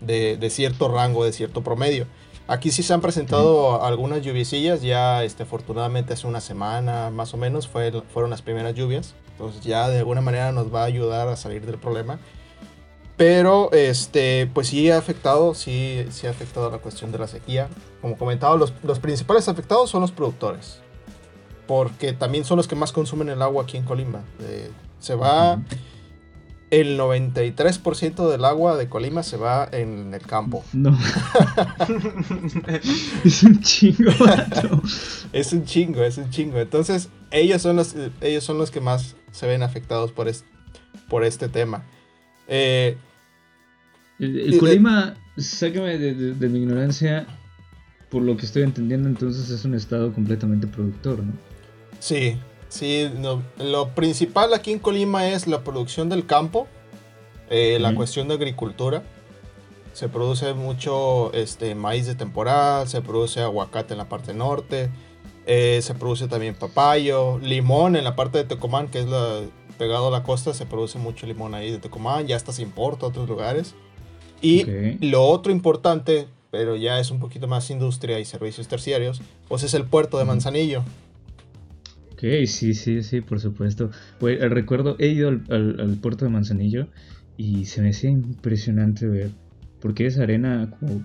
[0.00, 2.08] de, de cierto rango, de cierto promedio.
[2.48, 7.36] Aquí sí se han presentado algunas lluviecillas, ya este, afortunadamente hace una semana más o
[7.36, 11.28] menos fue, fueron las primeras lluvias, entonces ya de alguna manera nos va a ayudar
[11.28, 12.18] a salir del problema.
[13.16, 17.68] Pero este, pues sí ha afectado, sí, sí ha afectado la cuestión de la sequía.
[18.00, 20.80] Como comentaba, los, los principales afectados son los productores,
[21.66, 24.24] porque también son los que más consumen el agua aquí en Colima.
[24.40, 25.60] Eh, se va
[26.80, 30.64] el 93% del agua de Colima se va en el campo.
[30.72, 30.98] No.
[33.24, 34.10] es un chingo.
[35.32, 36.58] es un chingo, es un chingo.
[36.58, 40.30] Entonces, ellos son los, ellos son los que más se ven afectados por,
[41.08, 41.84] por este tema.
[42.48, 42.96] Eh,
[44.18, 47.26] el, Colima, sácame de, mi ignorancia,
[48.10, 51.32] por lo que estoy entendiendo, entonces es un estado completamente productor, ¿no?
[51.98, 52.36] Sí,
[52.74, 53.08] Sí,
[53.58, 56.66] lo principal aquí en Colima es la producción del campo,
[57.48, 59.04] eh, la cuestión de agricultura.
[59.92, 64.90] Se produce mucho este, maíz de temporal, se produce aguacate en la parte norte,
[65.46, 69.42] eh, se produce también papayo, limón en la parte de Tecomán, que es la,
[69.74, 73.06] pegado a la costa, se produce mucho limón ahí de Tecomán, ya hasta se importa
[73.06, 73.74] a otros lugares.
[74.40, 74.64] Y
[75.00, 79.74] lo otro importante, pero ya es un poquito más industria y servicios terciarios, pues es
[79.74, 80.82] el puerto de Manzanillo.
[82.12, 83.90] Ok, sí, sí, sí, por supuesto.
[84.20, 86.88] Pues, recuerdo, he ido al, puerto de Manzanillo
[87.36, 89.30] y se me hacía impresionante ver,
[89.80, 91.02] porque es arena como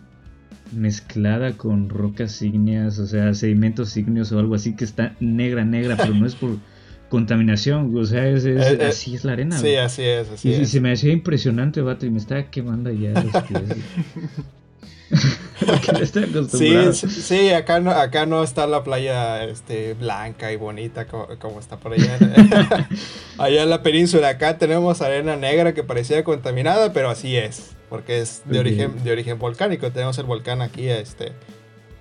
[0.76, 5.98] mezclada con rocas ígneas, o sea, sedimentos ígneos o algo así que está negra, negra,
[5.98, 6.58] pero no es por
[7.10, 9.58] contaminación, o sea, es, eh, eh, así es la arena.
[9.58, 10.70] Sí, así es, así y, es.
[10.70, 13.62] se me hacía impresionante, vato, y me estaba quemando ya los pies.
[16.52, 21.78] sí, sí, acá no, acá no está la playa este, blanca y bonita como, está
[21.78, 22.18] por allá.
[23.38, 28.20] allá en la península, acá tenemos arena negra que parecía contaminada, pero así es, porque
[28.20, 29.92] es de, origen, de origen volcánico.
[29.92, 31.34] Tenemos el volcán aquí este,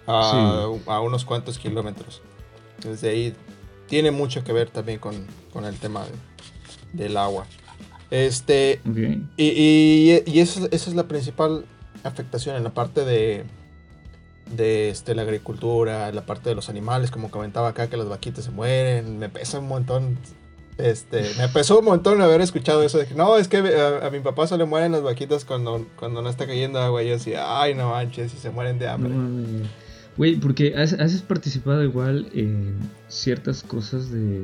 [0.06, 2.22] a, unos cuantos kilómetros.
[2.82, 3.34] Desde ahí
[3.88, 5.14] tiene mucho que ver también con,
[5.64, 6.04] el tema
[6.92, 7.46] del agua.
[8.10, 8.80] Este,
[9.36, 11.64] y, y, eso, esa es la principal
[12.04, 13.44] afectación en la parte de,
[14.56, 18.08] de este, la agricultura, en la parte de los animales, como comentaba acá, que las
[18.08, 19.18] vaquitas se mueren.
[19.18, 20.18] Me pesa un montón.
[20.78, 24.20] Este, me pesó un montón haber escuchado eso de que no, es que a, mi
[24.20, 27.02] papá se le mueren las vaquitas cuando, cuando no está cayendo agua.
[27.02, 29.14] Y yo decía, ay, no manches, y se mueren de hambre.
[30.18, 32.74] Güey, porque has, has, participado igual en
[33.06, 34.42] ciertas cosas de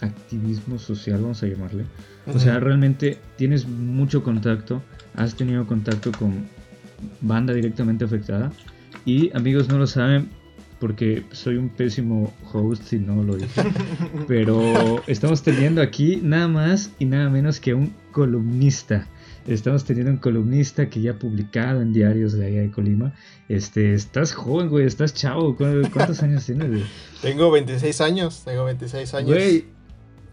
[0.00, 1.84] activismo social, vamos a llamarle.
[2.32, 4.80] O sea, realmente tienes mucho contacto,
[5.16, 6.46] has tenido contacto con
[7.20, 8.52] banda directamente afectada.
[9.04, 10.28] Y amigos no lo saben
[10.78, 13.62] porque soy un pésimo host si no lo dije.
[14.28, 19.08] Pero estamos teniendo aquí nada más y nada menos que un columnista.
[19.48, 23.14] Estamos teniendo un columnista que ya ha publicado en diarios de allá de Colima.
[23.48, 25.56] Este, estás joven, güey, estás chavo.
[25.56, 26.84] ¿Cuántos años tienes,
[27.22, 29.30] Tengo 26 años, tengo 26 años.
[29.30, 29.64] Güey,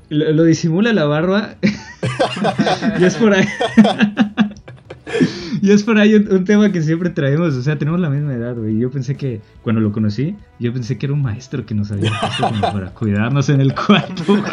[0.10, 1.56] lo, lo disimula la barba.
[3.00, 3.48] y es por ahí.
[5.62, 8.54] y es por ahí un, tema que siempre traemos, o sea, tenemos la misma edad,
[8.56, 8.78] güey.
[8.78, 12.12] Yo pensé que, cuando lo conocí, yo pensé que era un maestro que nos había
[12.20, 14.24] puesto para cuidarnos en el cuarto.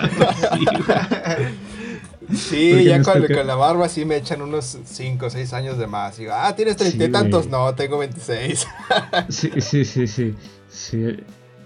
[2.35, 6.19] Sí, ya con, la barba sí me echan unos 5 o 6 años de más.
[6.19, 7.49] Digo, ah, ¿tienes treinta y tantos?
[7.49, 8.67] No, tengo 26.
[9.29, 10.35] sí, sí, sí, sí,
[10.69, 11.17] sí.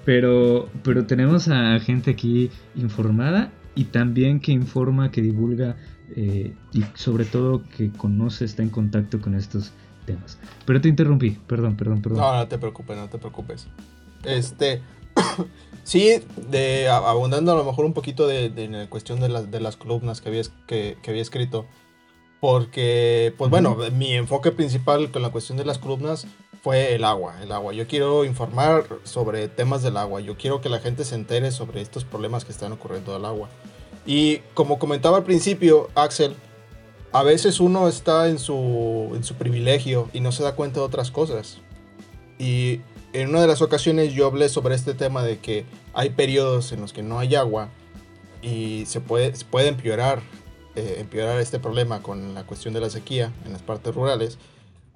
[0.05, 5.77] Pero, pero tenemos a gente aquí informada y también que informa, que divulga
[6.15, 9.73] eh, y sobre todo que conoce, está en contacto con estos
[10.07, 10.39] temas.
[10.65, 12.21] Pero te interrumpí, perdón, perdón, perdón.
[12.21, 13.67] No, no te preocupes, no te preocupes.
[14.25, 14.81] Este,
[15.87, 16.21] sí,
[16.51, 20.21] de, abundando a lo mejor un poquito de, la cuestión de, las de las columnas
[20.21, 21.65] que había, que, había escrito.
[22.41, 26.27] Porque, pues bueno, mi enfoque principal con la cuestión de las columnas
[26.63, 27.73] fue el agua, el agua.
[27.73, 30.21] Yo quiero informar sobre temas del agua.
[30.21, 33.49] Yo quiero que la gente se entere sobre estos problemas que están ocurriendo al agua.
[34.05, 36.37] Y como comentaba al principio, Axel,
[37.13, 40.87] a veces uno está en su, en su privilegio y no se da cuenta de
[40.87, 41.59] otras cosas.
[42.39, 42.81] Y
[43.13, 46.81] en una de las ocasiones yo hablé sobre este tema de que hay periodos en
[46.81, 47.71] los que no hay agua
[48.43, 50.21] y se puede, puede empeorar,
[50.75, 54.39] eh, empeorar este problema con la cuestión de la sequía en las partes rurales.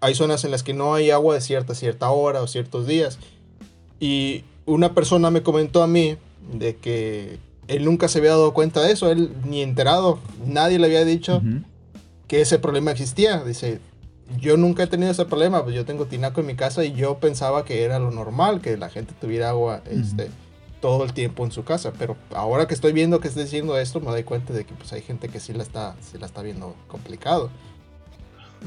[0.00, 3.18] Hay zonas en las que no hay agua de cierta cierta hora o ciertos días.
[3.98, 6.16] Y una persona me comentó a mí
[6.52, 7.38] de que
[7.68, 11.42] él nunca se había dado cuenta de eso, él ni enterado, nadie le había dicho
[12.26, 13.44] que ese problema existía.
[13.44, 13.80] Dice,
[14.38, 17.18] yo nunca he tenido ese problema, pues yo tengo tinaco en mi casa y yo
[17.18, 20.28] pensaba que era lo normal, que la gente tuviera agua este,
[20.80, 21.92] todo el tiempo en su casa.
[21.98, 24.92] Pero ahora que estoy viendo que estoy diciendo esto, me doy cuenta de que pues
[24.92, 27.50] hay gente que sí la está, sí la está viendo complicado.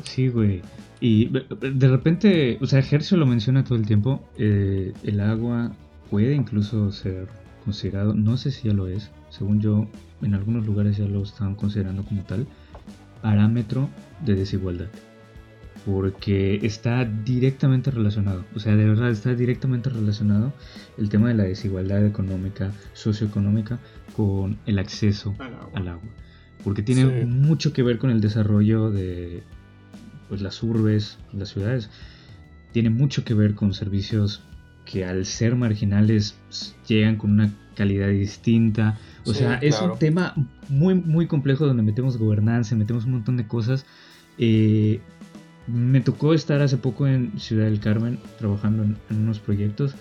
[0.04, 0.62] Sí, güey.
[1.00, 5.72] Y de repente, o sea, Gercio lo menciona todo el tiempo, eh, el agua
[6.10, 7.28] puede incluso ser
[7.64, 9.86] considerado, no sé si ya lo es, según yo,
[10.22, 12.48] en algunos lugares ya lo estaban considerando como tal,
[13.22, 13.90] parámetro
[14.26, 14.88] de desigualdad
[15.86, 20.54] porque está directamente relacionado, o sea, de verdad está directamente relacionado
[20.98, 23.80] el tema de la desigualdad económica, socioeconómica,
[24.16, 25.36] con el acceso
[25.74, 26.10] al agua,
[26.64, 29.44] porque tiene mucho que ver con el desarrollo de
[30.30, 31.90] pues, las urbes, las ciudades,
[32.72, 34.42] tiene mucho que ver con servicios
[34.86, 36.36] que al ser marginales
[36.88, 40.34] llegan con una calidad distinta, o sea, es un tema
[40.70, 43.86] muy, muy complejo donde metemos gobernanza, metemos un montón de cosas.
[44.38, 45.02] Eh,
[45.68, 49.96] me tocó estar hace poco en Ciudad del Carmen trabajando en, unos proyectos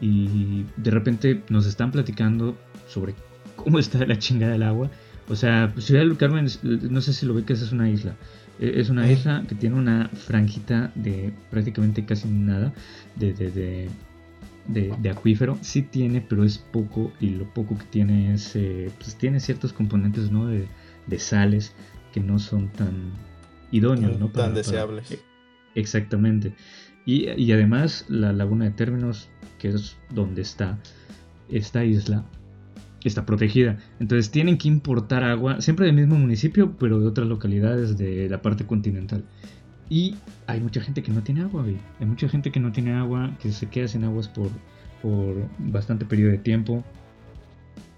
[0.00, 2.56] y de repente nos están platicando
[2.88, 3.14] sobre
[3.56, 4.90] cómo está la chingada del agua.
[5.28, 8.16] O sea, Ciudad del Carmen, no sé si lo ve que es una isla.
[8.58, 12.72] E, es una isla que tiene una franjita de prácticamente casi nada
[13.16, 13.88] de, de,
[14.66, 15.58] de, acuífero.
[15.60, 19.72] Sí tiene, pero es poco y lo poco que tiene es, eh, pues tiene ciertos
[19.72, 20.46] componentes ¿no?
[20.46, 20.66] de,
[21.06, 21.72] de sales
[22.12, 23.12] que no son tan
[23.72, 24.28] idóneos, ¿no?
[24.28, 25.10] tan deseables.
[25.10, 25.20] E,
[25.74, 26.54] exactamente.
[27.04, 30.78] Y, y, además la laguna de términos, que es donde está
[31.48, 32.24] esta isla,
[33.02, 33.78] está protegida.
[33.98, 38.40] Entonces tienen que importar agua, siempre del mismo municipio, pero de otras localidades de la
[38.40, 39.24] parte continental.
[39.88, 40.14] Y
[40.46, 41.78] hay mucha gente que no tiene agua, güey.
[41.98, 44.48] Hay mucha gente que no tiene agua, que se queda sin aguas por,
[45.02, 46.84] por bastante periodo de tiempo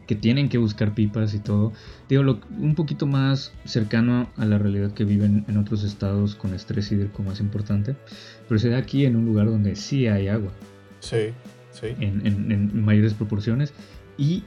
[0.06, 1.72] que tienen que buscar pipas y todo.
[2.08, 6.92] Digo, un poquito más cercano a la realidad que viven en otros estados con estrés
[6.92, 7.96] hídrico más importante.
[8.48, 10.52] Pero se da aquí en un lugar donde sí hay agua.
[11.00, 11.32] Sí,
[11.70, 11.88] sí.
[12.00, 13.72] En, mayores proporciones.
[14.18, 14.42] Y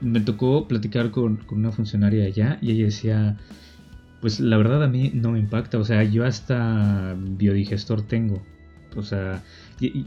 [0.00, 3.36] me tocó platicar con, una funcionaria allá y ella decía,
[4.20, 5.78] pues la verdad a mí no me impacta.
[5.78, 8.42] O sea, yo hasta biodigestor tengo.
[8.96, 9.42] O sea,
[9.78, 10.06] y, y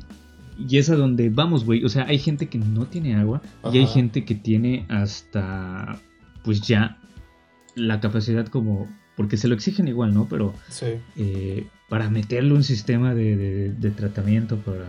[0.70, 1.84] es a donde vamos, güey.
[1.84, 3.42] O sea, hay gente que no tiene agua
[3.72, 6.00] y hay gente que tiene hasta,
[6.44, 6.98] pues ya,
[7.76, 10.28] la capacidad como, porque se lo exigen igual, ¿no?
[10.30, 10.98] Pero sí.
[11.18, 14.86] eh, para meterle un sistema de, tratamiento para...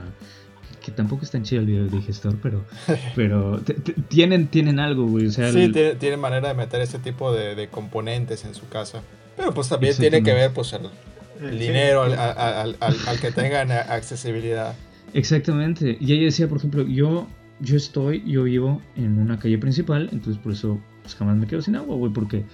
[0.82, 2.66] Que tampoco es tan chido el biodigestor, pero,
[3.16, 3.62] pero
[4.08, 5.28] tienen, tienen algo, güey.
[5.28, 9.00] O sea, sí, tienen manera de meter ese tipo de, componentes en su casa.
[9.34, 14.74] Pero pues también tiene que ver pues el, dinero al, al, al, que tengan accesibilidad.
[15.14, 15.96] Exactamente.
[16.00, 17.28] Y ella decía, por ejemplo, yo,
[17.60, 21.62] yo estoy, yo vivo en una calle principal, entonces por eso pues, jamás me quedo
[21.62, 22.44] sin agua, güey, porque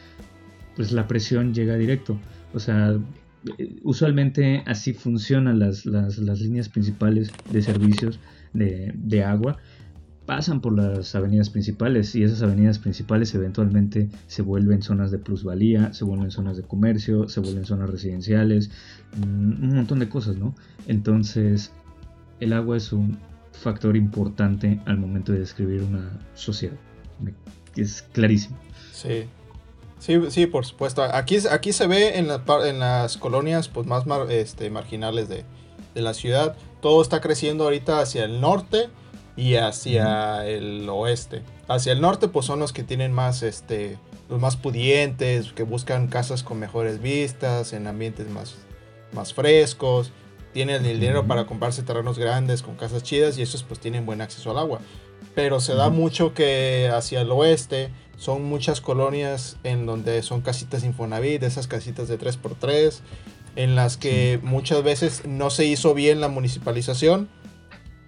[0.76, 2.18] pues la presión llega directo.
[2.52, 2.98] O sea,
[3.82, 8.20] usualmente así funcionan las, las, las líneas principales de servicios
[8.52, 9.56] de, de, agua.
[10.26, 15.94] Pasan por las avenidas principales y esas avenidas principales eventualmente se vuelven zonas de plusvalía,
[15.94, 18.70] se vuelven zonas de comercio, se vuelven zonas residenciales,
[19.16, 20.54] mm, un montón de cosas, ¿no?
[20.86, 21.72] Entonces,
[22.41, 23.18] el agua es un
[23.53, 26.76] factor importante al momento de describir una sociedad.
[27.76, 28.57] Es clarísimo.
[28.93, 29.26] Sí.
[29.99, 31.03] Sí, sí, por supuesto.
[31.03, 35.45] Aquí, aquí se ve en, en las colonias pues, más este, marginales de,
[35.95, 36.57] la ciudad.
[36.80, 38.88] Todo está creciendo ahorita hacia el norte
[39.36, 41.43] y hacia el oeste.
[41.68, 43.99] Hacia el norte pues son los que tienen más este,
[44.30, 48.55] los más pudientes, que buscan casas con mejores vistas, en ambientes más,
[49.12, 50.12] más frescos,
[50.53, 54.20] tienen el dinero para comprarse terrenos grandes con casas chidas y esos pues tienen buen
[54.20, 54.80] acceso al agua.
[55.34, 60.84] Pero se da mucho que hacia el oeste son muchas colonias en donde son casitas
[60.84, 63.01] Infonavit, esas casitas de 3x3,
[63.57, 67.28] en las que muchas veces no se hizo bien la municipalización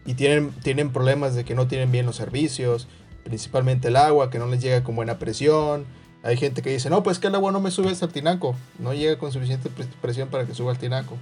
[0.05, 2.89] y tienen, tienen problemas de que no tienen bien los servicios,
[3.25, 5.87] principalmente el agua, que no les llega con buena presión.
[6.23, 8.55] Hay gente que dice, no, pues que el agua no me sube hasta el tinaco,
[8.79, 9.71] no llega con suficiente
[10.01, 11.17] presión para que suba al tinaco.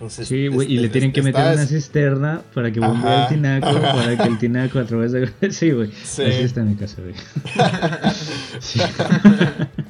[0.00, 3.70] Entonces, sí, güey, y le tienen que meter una cisterna para que bombee el tinaco,
[3.70, 5.30] para que el tinaco a través de...
[5.50, 7.14] Sí, güey, así está en mi casa, güey.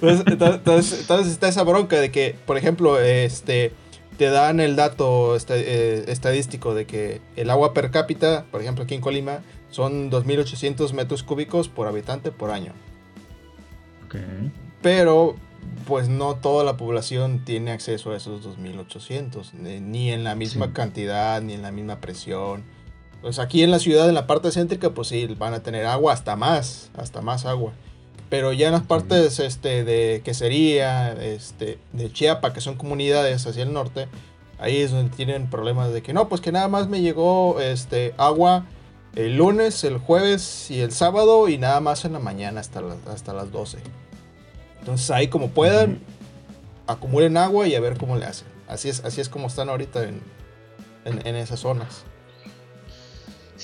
[0.27, 3.73] entonces, entonces, está esa bronca de que, por ejemplo, este
[4.19, 8.97] te dan el dato eh, estadístico de que el agua per cápita, por ejemplo aquí
[8.97, 12.73] en Colima, son 2.800 metros cúbicos por habitante por año.
[14.83, 15.37] Pero
[15.87, 21.41] pues no toda la población tiene acceso a esos 2.800, ni en la misma cantidad,
[21.43, 22.65] ni en la misma presión.
[23.23, 26.13] Pues aquí en la ciudad, en la parte céntrica, pues sí, van a tener agua
[26.13, 27.73] hasta más, hasta más agua.
[28.29, 33.65] Pero ya en las partes este, de Quesería, este, de Chiapa, que son comunidades hacia
[33.65, 34.07] el norte,
[34.59, 38.15] ahí es donde tienen problemas de que no, pues que nada más me llegó este,
[38.17, 38.67] agua
[39.17, 42.81] el lunes, el jueves y el sábado y nada más en la mañana hasta,
[43.13, 43.79] hasta las 12.
[44.81, 46.01] Entonces ahí como puedan,
[46.87, 48.49] acumulen agua y a ver cómo le hacen.
[48.69, 50.21] Así es, así es como están ahorita en,
[51.05, 52.05] en esas zonas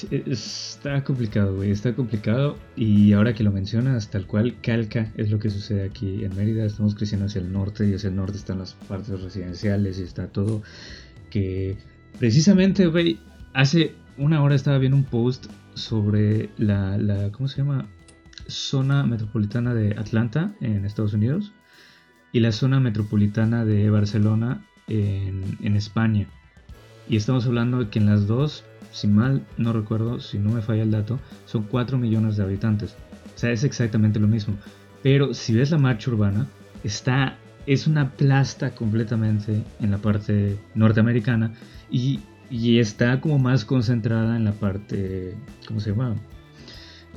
[0.03, 2.57] está complicado, güey, está complicado.
[2.77, 6.65] Y ahora que lo mencionas, tal cual, calca es lo que sucede aquí en Mérida.
[6.65, 10.29] Estamos creciendo hacia el norte y hacia el norte están las partes residenciales y está
[10.29, 10.63] todo.
[11.31, 11.79] Que
[12.19, 13.19] precisamente, güey,
[13.55, 17.89] hace una hora estaba viendo un post sobre la, la ¿cómo se llama?
[18.49, 21.53] Zona metropolitana de Atlanta en Estados Unidos
[22.33, 26.27] y la zona metropolitana de Barcelona en, en España.
[27.09, 28.65] Y estamos hablando de que en las dos
[28.97, 32.97] si mal no recuerdo, si no me falla el dato, son 4 millones de habitantes.
[33.35, 34.57] O sea, es exactamente lo mismo.
[35.03, 36.47] Pero si ves la marcha urbana,
[36.83, 37.37] está,
[37.67, 41.53] es una plasta completamente en la parte norteamericana
[41.91, 42.21] y,
[42.51, 45.35] está como más concentrada en la parte,
[45.67, 46.15] ¿cómo se llama?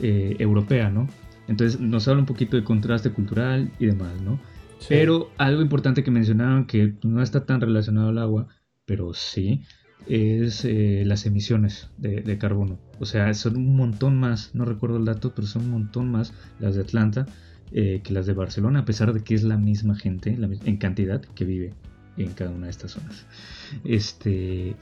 [0.01, 1.09] Eh, europea, ¿no?
[1.49, 4.39] Entonces nos habla un poquito de contraste cultural y demás, ¿no?
[4.87, 8.47] Pero algo importante que mencionaron que no está tan relacionado al agua,
[8.85, 9.63] pero sí,
[10.07, 12.79] es eh, las emisiones de, carbono.
[12.99, 16.33] O sea, son un montón más, no recuerdo el dato, pero son un montón más
[16.59, 17.25] las de Atlanta
[17.73, 21.21] eh, que las de Barcelona, a pesar de que es la misma gente en cantidad
[21.21, 21.73] que vive
[22.17, 23.25] en cada una de estas zonas.
[23.83, 24.75] Este,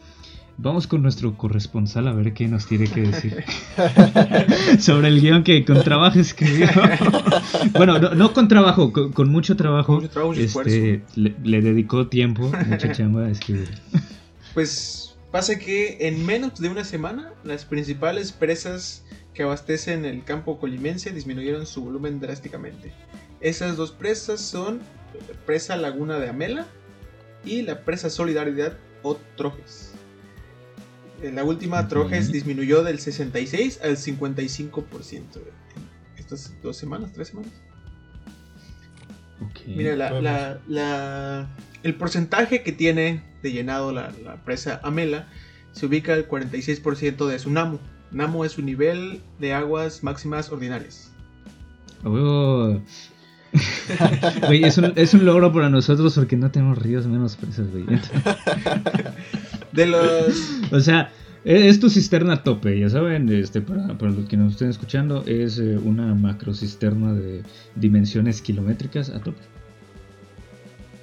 [0.57, 3.43] vamos con nuestro corresponsal a ver qué nos tiene que decir
[4.79, 6.67] sobre el guion que con trabajo escribió.
[7.73, 10.01] bueno, no, con trabajo, con, mucho trabajo.
[10.35, 13.69] este, le, le, dedicó tiempo, mucha chamba a escribir.
[14.53, 19.03] Pues Pasa que en menos de una semana las principales presas
[19.33, 22.93] que abastecen el campo colimense disminuyeron su volumen drásticamente.
[23.41, 24.79] Esas dos presas son
[25.45, 26.65] presa Laguna de Amela
[27.43, 29.96] y la presa Solidaridad o Trojes.
[31.23, 35.23] La última Trojes disminuyó del 66 al 55%
[36.33, 37.51] estas dos semanas, tres semanas.
[39.65, 41.47] Mira, la,
[41.83, 44.11] el porcentaje que tiene de llenado la,
[44.45, 45.27] presa Amela
[45.71, 47.79] se ubica al 46% de su NAMO.
[48.11, 51.11] NAMO es su nivel de aguas máximas ordinarias.
[52.03, 52.79] Oh.
[54.51, 57.85] es, un, logro para nosotros porque no tenemos ríos menos presas, güey.
[59.71, 60.51] de los...
[60.71, 61.11] O sea,
[61.45, 65.23] e, es tu cisterna a tope, ya saben, este, para, los que nos estén escuchando,
[65.25, 67.43] es eh, una macro cisterna de
[67.75, 69.41] dimensiones kilométricas a tope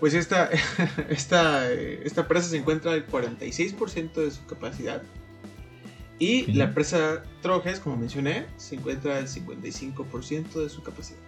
[0.04, 0.50] pues esta,
[1.08, 5.02] esta, esta presa se encuentra al 46% de su capacidad.
[6.18, 11.20] Y la presa Trojes, como mencioné, se encuentra al 55% de su capacidad.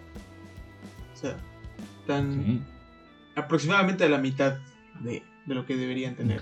[1.11, 1.37] O sea,
[2.01, 2.63] están
[3.35, 4.59] aproximadamente a la mitad
[4.99, 6.39] de, lo que deberían tener.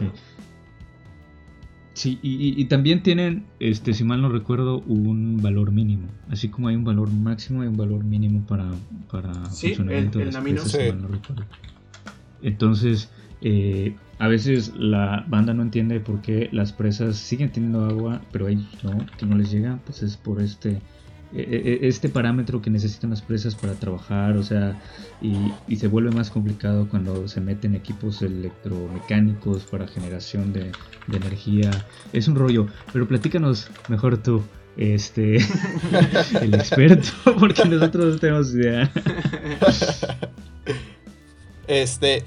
[1.95, 6.09] Sí, y, también tienen, este, si mal no recuerdo, un valor mínimo.
[6.29, 8.69] Así como hay un valor máximo, hay un valor mínimo para,
[9.09, 10.77] para sí, funcionamiento el, de las sí.
[12.41, 13.09] Entonces,
[13.41, 18.49] eh, a veces la banda no entiende por qué las presas siguen teniendo agua, pero
[18.49, 20.81] ellos no, que no les llega, pues es por este
[21.35, 24.81] este parámetro que necesitan las presas para trabajar, o sea,
[25.21, 30.71] y, se vuelve más complicado cuando se meten equipos electromecánicos para generación de,
[31.11, 31.71] energía.
[32.13, 34.41] Es un rollo, pero platícanos mejor tú,
[34.77, 35.37] este,
[36.41, 37.09] el experto,
[37.39, 38.91] porque nosotros no tenemos idea.
[41.67, 42.23] Este,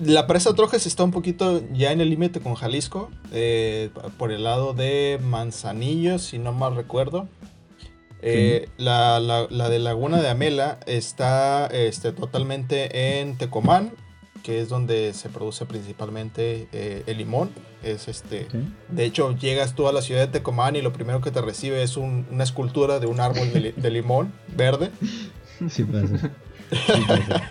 [0.00, 4.44] la presa Trojes está un poquito ya en el límite con Jalisco, eh, por el
[4.44, 7.28] lado de Manzanillo, si no mal recuerdo.
[8.20, 13.92] Eh, la, de Laguna de Amela está este, totalmente en Tecomán,
[14.42, 17.50] que es donde se produce principalmente eh, el limón.
[17.82, 18.48] Es este,
[18.88, 21.82] De hecho, llegas tú a la ciudad de Tecomán y lo primero que te recibe
[21.82, 24.90] es una escultura de un árbol de, limón verde.
[25.70, 26.32] Sí pasa.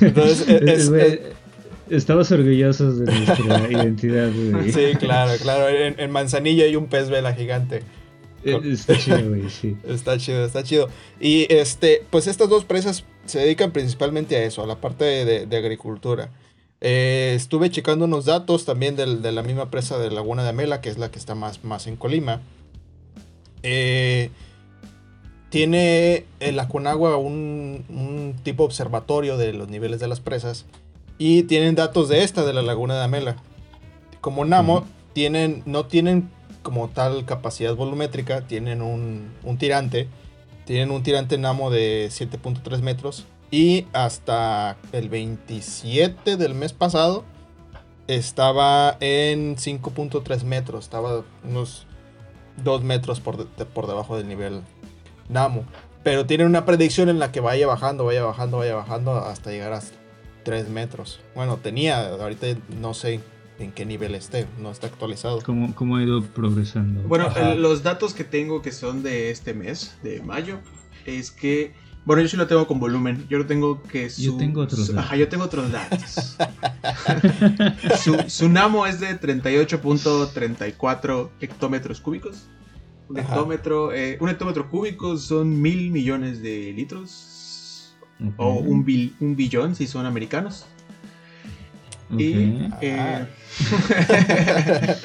[0.00, 1.20] Entonces,
[1.90, 4.30] Estamos orgullosos de nuestra identidad.
[4.66, 5.68] Sí, claro, claro.
[5.68, 7.82] En, en Manzanilla hay un pez vela gigante.
[8.44, 9.76] Eh, está chido, güey, sí.
[9.84, 10.88] Está chido, está chido.
[11.20, 15.56] Y este, pues estas dos presas se dedican principalmente a eso, a la parte de,
[15.56, 16.30] agricultura.
[16.80, 20.88] Eh, estuve checando unos datos también de la misma presa de Laguna de Amela, que
[20.88, 22.40] es la que está más, más en Colima.
[23.62, 24.30] Eh,
[25.50, 30.66] tiene la Conagua un, un, tipo observatorio de los niveles de las presas
[31.18, 33.36] y tienen datos de esta, de la Laguna de Amela.
[34.20, 36.30] Como Namo, tienen, no tienen
[36.68, 40.06] como tal capacidad volumétrica, tienen un, tirante,
[40.66, 47.24] tienen un tirante Namo de 7.3 metros y hasta el 27 del mes pasado
[48.06, 51.86] estaba en 5.3 metros, estaba unos
[52.62, 54.60] 2 metros por, por debajo del nivel
[55.30, 55.64] Namo.
[56.02, 59.72] Pero tienen una predicción en la que vaya bajando, vaya bajando, vaya bajando hasta llegar
[59.72, 59.80] a
[60.44, 61.20] 3 metros.
[61.34, 62.48] Bueno, tenía, ahorita
[62.78, 63.20] no sé
[63.58, 65.40] en qué nivel esté, no está actualizado.
[65.42, 67.02] ¿Cómo, cómo ha ido progresando?
[67.02, 70.60] Bueno, los datos que tengo que son de este mes, de mayo,
[71.06, 71.72] es que,
[72.04, 75.04] bueno, yo sí lo tengo con volumen, yo lo tengo que Yo tengo otros datos.
[75.04, 76.36] Ajá, yo tengo otros datos.
[78.28, 82.48] su, Namo es de 38.34 hectómetros cúbicos.
[83.08, 87.96] Un hectómetro, eh, un hectómetro cúbico son mil millones de litros.
[88.36, 88.84] O un,
[89.20, 90.66] un billón si son americanos.
[92.16, 93.26] Y, eh,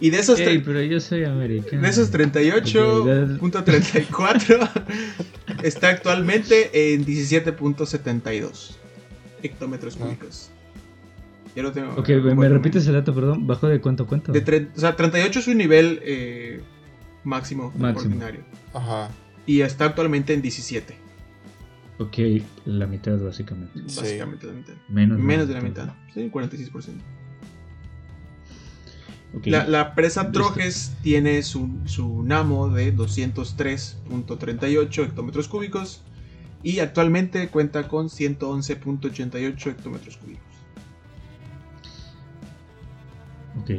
[0.00, 0.40] y de esos.
[0.40, 1.82] pero yo soy americano.
[1.82, 4.70] De esos 38.34
[5.62, 8.74] está actualmente en 17.72
[9.42, 10.00] hectómetros ah.
[10.04, 10.50] cúbicos.
[11.54, 11.92] Ya lo tengo.
[11.96, 13.46] Ok, me repites el dato, perdón.
[13.46, 14.32] ¿Bajo de cuánto cuánto?
[14.32, 16.62] De o sea, 38 es un nivel eh,
[17.22, 18.40] máximo, máximo ordinario.
[18.72, 19.10] Ajá.
[19.46, 21.03] Y está actualmente en 17.
[21.98, 22.16] Ok,
[22.64, 23.82] la mitad básicamente.
[23.82, 24.74] Básicamente la mitad.
[24.88, 25.92] Menos, de la mitad.
[26.12, 27.00] Sí, 46%.
[29.44, 36.02] La, la, presa Trojes tiene su, su Namo de 203.38 hectómetros cúbicos
[36.62, 40.44] y actualmente cuenta con 111.88 hectómetros cúbicos.
[43.60, 43.70] Ok.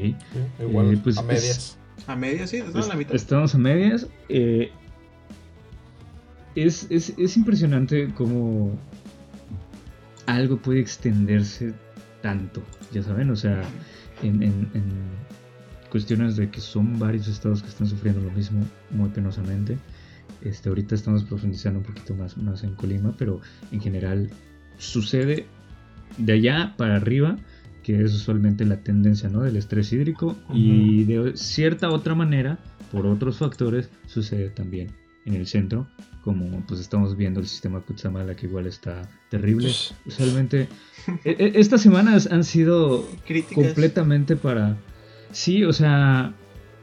[0.62, 1.78] igual, eh, pues, a medias.
[2.08, 3.16] a medias, sí, estamos a la mitad.
[3.16, 4.08] Estamos a medias.
[4.30, 4.72] Eh,
[6.56, 8.78] es, es, impresionante cómo
[10.26, 11.74] algo puede extenderse
[12.22, 13.62] tanto, ya saben, o sea,
[14.24, 15.26] en, en,
[15.90, 19.78] cuestiones de que son varios estados que están sufriendo lo mismo muy penosamente.
[20.42, 23.40] Este, ahorita estamos profundizando un poquito más, más en Colima, pero
[23.72, 24.30] en general
[24.78, 25.46] sucede
[26.18, 27.38] de allá para arriba,
[27.84, 29.42] que es usualmente la tendencia ¿no?
[29.42, 32.60] del estrés hídrico, y de cierta otra manera,
[32.92, 34.90] por otros factores, sucede también
[35.26, 35.88] en el centro,
[36.22, 39.72] como pues estamos viendo el sistema Kutsamala que igual está terrible.
[40.06, 40.68] Usualmente
[41.24, 43.08] e, e, estas semanas han sido
[43.54, 44.78] completamente para
[45.32, 46.34] sí, o sea,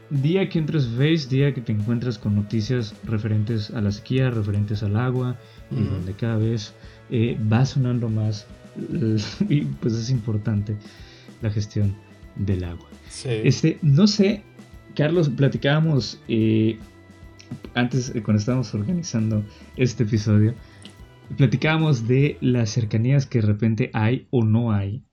[0.09, 4.83] día que entras Face, día que te encuentras con noticias referentes a la sequía, referentes
[4.83, 5.37] al agua
[5.71, 6.73] y donde cada vez
[7.09, 8.45] eh, va sonando más
[9.49, 10.77] y pues es importante
[11.41, 11.95] la gestión
[12.35, 12.89] del agua.
[13.25, 14.43] Este, no sé,
[14.95, 16.79] Carlos, platicábamos eh,
[17.73, 19.43] antes, eh, cuando estábamos organizando
[19.75, 20.53] este episodio,
[21.37, 25.03] platicábamos de las cercanías que de repente hay o no hay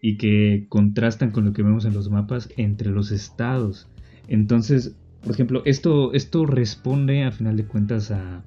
[0.00, 3.88] y que contrastan con lo que vemos en los mapas entre los estados.
[4.28, 8.42] Entonces, por ejemplo, esto, esto responde a final de cuentas a,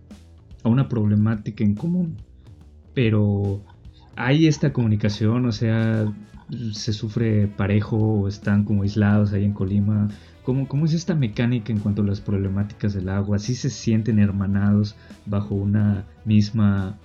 [0.63, 2.17] a una problemática en común.
[2.93, 3.63] Pero
[4.15, 6.11] hay esta comunicación, o sea,
[6.73, 10.09] se sufre parejo o están como aislados ahí en Colima
[10.43, 13.39] ¿Cómo, ¿Cómo, es esta mecánica en cuanto a las problemáticas del agua?
[13.39, 16.97] ¿Sí se sienten hermanados bajo una misma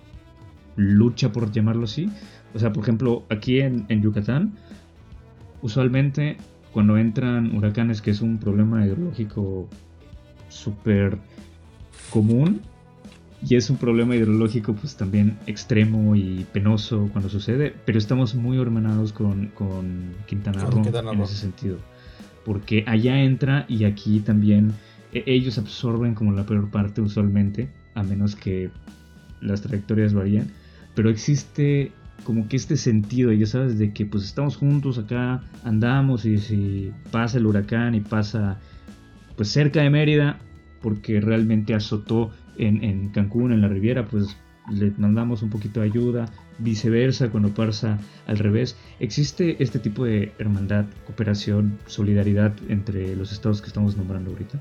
[0.74, 2.10] lucha, por llamarlo así?
[2.54, 4.54] O sea, por ejemplo, aquí en, Yucatán,
[5.62, 6.36] usualmente
[6.72, 9.68] cuando entran huracanes, que es un problema hidrológico
[10.48, 11.18] súper
[12.10, 12.60] común,
[13.46, 18.60] y es un problema hidrológico pues también extremo y penoso cuando sucede, pero estamos muy
[18.60, 19.52] hermanados con,
[20.26, 20.82] Quintana Roo
[21.12, 21.78] en ese sentido
[22.48, 24.72] porque allá entra y aquí también
[25.12, 28.70] e, ellos absorben como la peor parte usualmente, a menos que
[29.42, 30.46] las trayectorias varían,
[30.94, 31.92] pero existe
[32.24, 36.90] como que este sentido, ya sabes, de que pues estamos juntos acá, andamos y si
[37.10, 38.58] pasa el huracán y pasa
[39.36, 40.38] pues cerca de Mérida,
[40.80, 44.38] porque realmente azotó en, en Cancún, en la Riviera, pues
[44.72, 46.24] le mandamos un poquito de ayuda,
[46.58, 48.76] viceversa, cuando pasa al revés.
[49.00, 54.60] ¿Existe este tipo de hermandad, cooperación, solidaridad entre los estados que estamos nombrando ahorita?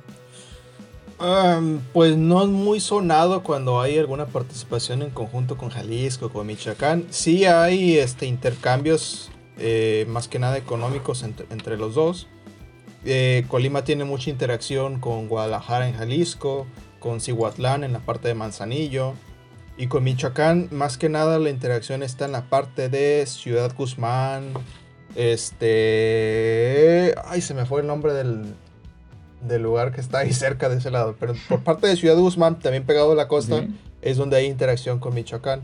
[1.94, 7.06] pues no es muy sonado cuando hay alguna participación en conjunto con Jalisco, con Michoacán.
[7.10, 12.28] Sí hay este, intercambios eh, más que nada económicos entre, los dos.
[13.04, 16.68] Eh, Colima tiene mucha interacción con Guadalajara en Jalisco,
[17.00, 19.14] con Cihuatlán en la parte de Manzanillo.
[19.78, 24.54] Y con Michoacán, más que nada, la interacción está en la parte de Ciudad Guzmán.
[25.16, 27.14] Este.
[27.26, 28.56] Ay, se me fue el nombre del,
[29.42, 31.16] del lugar que está ahí cerca de ese lado.
[31.20, 33.68] Pero por parte de Ciudad Guzmán, también pegado a la costa,
[34.02, 35.62] es donde hay interacción con Michoacán.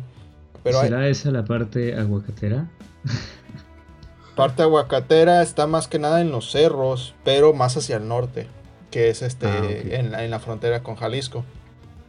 [0.64, 2.70] Pero ¿Será esa la parte aguacatera?
[4.36, 8.48] parte aguacatera está más que nada en los cerros, pero más hacia el norte,
[8.92, 11.44] que es este ah, en, en la frontera con Jalisco.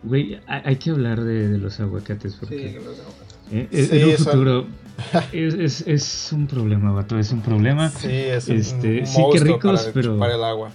[0.05, 3.35] Güey, hay que hablar de, los aguacates porque sí, los aguacates.
[3.51, 4.67] Eh, en un futuro
[5.33, 7.91] es, es, un problema, vato, es un problema.
[7.91, 10.71] Sí, es un, este, sí que ricos, pero para el agua.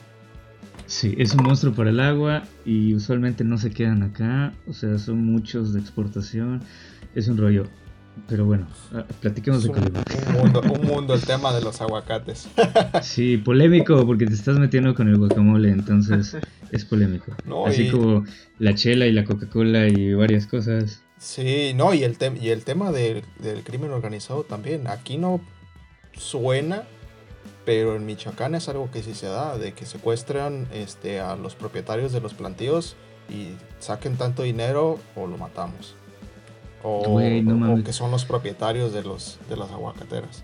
[0.88, 4.97] Sí, es un monstruo para el agua y usualmente no se quedan acá, o sea,
[4.97, 6.61] son muchos de exportación,
[7.13, 7.67] es un rollo.
[8.28, 8.68] Pero bueno,
[9.22, 10.03] platiquemos de Colima.
[10.28, 12.47] Un mundo, un mundo el tema de los aguacates.
[13.01, 16.38] Sí, polémico porque te estás metiendo con el guacamole, entonces
[16.72, 17.34] es polémico.
[17.66, 18.26] Así como
[18.60, 21.03] la chela y la Coca-Cola y varias cosas.
[21.18, 23.24] Sí, no, y el, y el tema del
[23.64, 24.88] crimen organizado también.
[24.88, 25.41] Aquí no
[26.14, 26.84] suena,
[27.66, 31.55] pero en Michoacán es algo que sí se da, de que secuestran este, a los
[31.55, 32.95] propietarios de los plantíos
[33.30, 33.49] y
[33.80, 35.95] saquen tanto dinero o lo matamos.
[36.84, 37.17] O,
[37.84, 40.43] que son los propietarios de, los, de las aguacateras.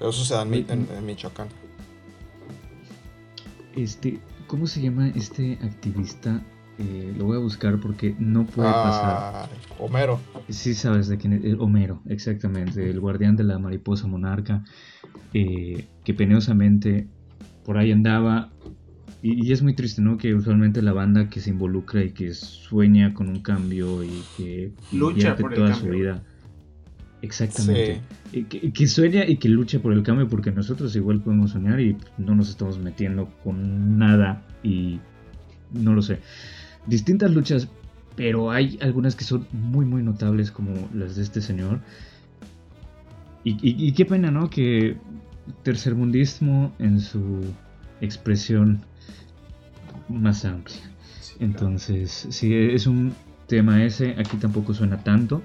[0.00, 1.48] Eso se da en, Michoacán.
[3.76, 6.42] Este, ¿Cómo se llama este activista?
[6.78, 9.48] Eh, lo voy a buscar porque no puede pasar.
[9.78, 10.18] Homero.
[10.48, 11.54] Sí, sabes de quién es.
[11.60, 12.88] Homero, exactamente.
[12.88, 14.64] El guardián de la mariposa monarca.
[15.34, 17.06] Eh, que penosamente
[17.64, 18.50] por ahí andaba
[19.22, 20.16] y, es muy triste, ¿no?
[20.16, 24.72] Que usualmente la banda que se involucra y que sueña con un cambio y que
[24.92, 26.22] lucha por toda su vida.
[27.22, 28.00] Exactamente.
[28.32, 32.34] que, sueña y que lucha por el cambio porque nosotros igual podemos soñar y no
[32.34, 35.00] nos estamos metiendo con nada y
[35.72, 36.20] no lo sé.
[36.86, 37.68] Distintas luchas,
[38.16, 41.80] pero hay algunas que son muy muy notables como las de este señor.
[43.44, 44.48] Y, y qué pena, ¿no?
[44.48, 44.96] Que
[45.62, 47.42] tercermundismo en su
[48.00, 48.80] expresión
[50.10, 50.78] más amplia.
[51.38, 53.14] Entonces, sí, es un
[53.46, 55.42] tema ese, aquí tampoco suena tanto,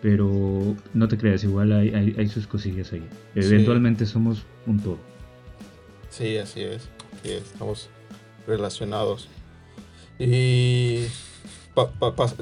[0.00, 3.06] pero no te creas, igual hay, sus cosillas ahí.
[3.34, 4.98] Eventualmente somos un todo.
[6.10, 6.88] Sí, así es,
[7.24, 7.88] estamos
[8.46, 9.28] relacionados.
[10.18, 11.06] Y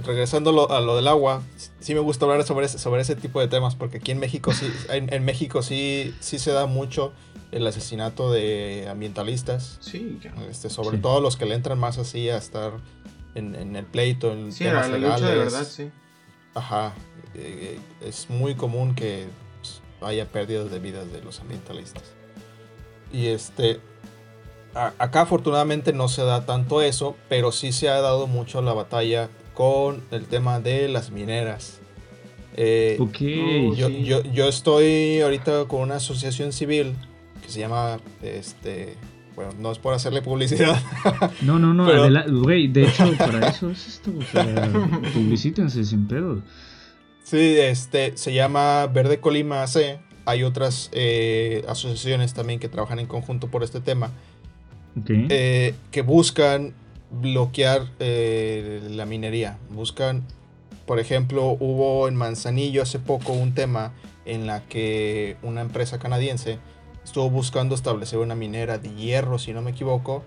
[0.05, 1.43] regresando a lo del agua,
[1.81, 4.53] sí me gusta hablar sobre ese, sobre ese tipo de temas, porque aquí en México
[4.53, 7.12] sí, en, México sí, sí se da mucho
[7.53, 9.77] el asesinato de ambientalistas.
[9.81, 10.19] Sí,
[10.51, 12.73] este, sobre todo los que le entran más así a estar
[13.35, 15.21] en, el pleito, en sí, temas la legales.
[15.21, 15.91] Lucha de verdad, sí.
[16.55, 16.95] Ajá.
[17.35, 19.27] Eh, es muy común que
[20.01, 22.03] haya pérdidas de vidas de los ambientalistas.
[23.13, 23.81] Y este.
[24.75, 29.29] acá afortunadamente no se da tanto eso, pero sí se ha dado mucho la batalla
[29.55, 31.81] con el tema de las mineras.
[32.55, 32.99] Eh,
[33.77, 36.97] yo, yo, yo, estoy ahorita con una asociación civil
[37.43, 38.97] que se llama, este,
[39.34, 40.80] bueno, no es por hacerle publicidad.
[41.43, 41.86] No, no, no,
[42.43, 44.70] güey, de hecho, para eso es esto, o sea,
[45.14, 46.43] publicítense sin pedo.
[47.24, 50.01] Sí, este, se llama Verde Colima AC.
[50.24, 54.11] Hay otras eh, asociaciones también que trabajan en conjunto por este tema.
[55.09, 56.74] Eh, que buscan
[57.11, 59.59] bloquear eh, la minería.
[59.70, 60.24] Buscan,
[60.86, 63.93] por ejemplo, hubo en Manzanillo hace poco un tema
[64.24, 66.59] en la que una empresa canadiense
[67.05, 70.25] estuvo buscando establecer una minera de hierro, si no me equivoco,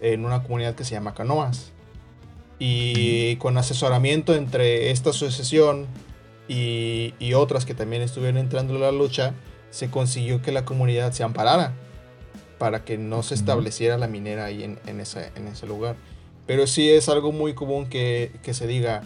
[0.00, 1.72] en una comunidad que se llama Canoas.
[2.58, 5.86] Y con asesoramiento entre esta asociación
[6.48, 9.34] y, otras que también estuvieron entrando en la lucha,
[9.70, 11.74] se consiguió que la comunidad se amparara
[12.58, 15.94] para que no se estableciera la minera ahí en, ese, en ese lugar.
[16.46, 19.02] Pero sí es algo muy común que, que se diga,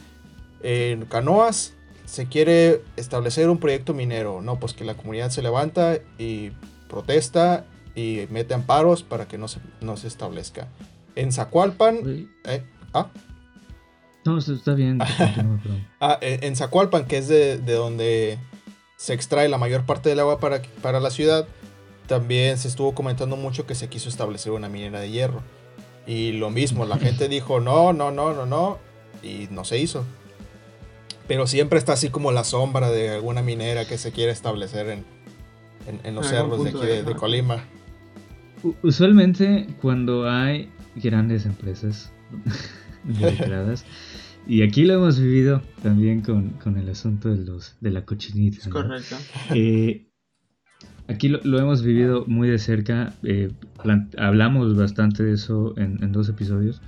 [0.63, 1.75] en Canoas
[2.07, 6.53] se quiere establecer un proyecto minero, no, pues que la comunidad se levanta y
[6.93, 7.65] protesta
[7.95, 10.69] y mete amparos para que no se, no se establezca.
[11.17, 12.29] En Zacualpan.
[12.45, 12.63] Eh,
[12.93, 13.09] ¿Ah?
[14.25, 14.99] No, está bien.
[16.01, 18.39] ah, en Zacualpan, que es de, donde
[18.97, 21.49] se extrae la mayor parte del agua para, para la ciudad,
[22.07, 25.43] también se estuvo comentando mucho que se quiso establecer una minera de hierro.
[26.07, 28.79] Y lo mismo, la gente dijo no, no, no, no, no,
[29.23, 30.05] y no se hizo.
[31.27, 35.05] Pero siempre está así como la sombra de alguna minera que se quiere establecer en,
[35.87, 37.65] en, los cerros de aquí de Colima.
[38.83, 42.13] Usualmente cuando hay grandes empresas
[44.47, 48.69] y aquí lo hemos vivido también con, el asunto de, los, de la cochinita.
[48.71, 49.17] correcto.
[49.55, 50.07] Eh,
[51.09, 53.51] aquí lo, hemos vivido muy de cerca, eh,
[54.19, 56.81] hablamos bastante de eso en, dos episodios,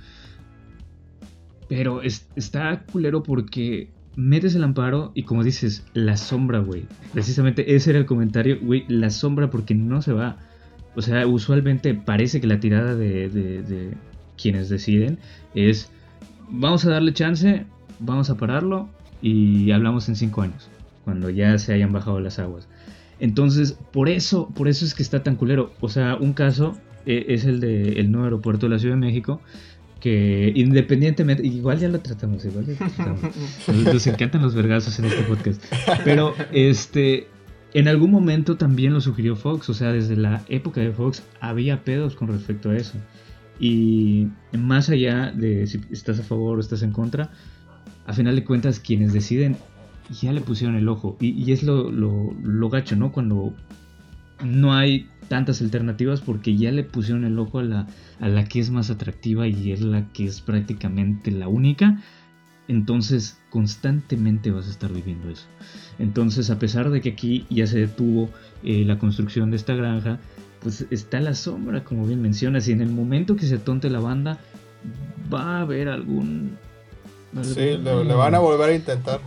[1.67, 6.85] pero está culero porque metes el amparo y como dices, la sombra, güey.
[7.13, 10.37] Precisamente ese era el comentario, güey, la sombra porque no se va.
[10.95, 13.93] O sea, usualmente parece que la tirada de,
[14.41, 15.19] quienes deciden
[15.53, 15.91] es,
[16.49, 17.65] vamos a darle chance,
[17.99, 18.89] vamos a pararlo
[19.21, 20.69] y hablamos en cinco años,
[21.03, 22.67] cuando ya se hayan bajado las aguas.
[23.19, 25.73] Entonces, por eso, por eso es que está tan culero.
[25.79, 29.41] O sea, un caso eh, es el del nuevo aeropuerto de la Ciudad de México,
[30.05, 33.21] que independientemente, igual ya lo tratamos, igual ya lo tratamos.
[33.93, 35.63] Nos encantan los vergazos en este podcast.
[36.03, 37.27] Pero este
[37.73, 41.83] en algún momento también lo sugirió Fox, o sea, desde la época de Fox había
[41.83, 42.99] pedos con respecto a eso.
[43.59, 47.31] Y más allá de si estás a favor o estás en contra,
[48.05, 49.57] a final de cuentas quienes deciden
[50.21, 51.17] ya le pusieron el ojo.
[51.19, 53.11] Y, es lo, lo, gacho, ¿no?
[53.11, 53.55] Cuando
[54.43, 57.87] no hay tantas alternativas porque ya le pusieron el ojo a la,
[58.19, 62.01] a la que es más atractiva y es la que es prácticamente la única
[62.67, 65.45] entonces constantemente vas a estar viviendo eso.
[65.99, 68.29] Entonces, a pesar de que aquí ya se detuvo
[68.63, 70.19] eh, la construcción de esta granja,
[70.61, 73.99] pues está la sombra, como bien mencionas, y en el momento que se tonte la
[73.99, 74.39] banda,
[75.31, 76.57] va a haber algún...
[77.43, 79.19] Sí, le, van a volver a intentar.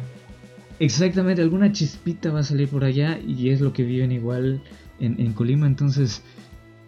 [0.81, 4.63] Exactamente, alguna chispita va a salir por allá y es lo que viven igual
[5.01, 6.23] en, en Colima, entonces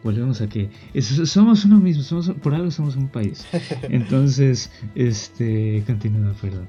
[0.03, 0.71] volvemos a que
[1.03, 3.47] somos uno mismo, somos, por algo somos un país.
[3.83, 6.69] Entonces, este, continúa, perdón.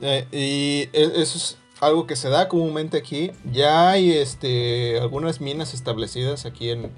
[0.00, 3.30] Eh, y e, eso es algo que se da comúnmente aquí.
[3.52, 6.90] Ya hay este, algunas minas establecidas aquí en,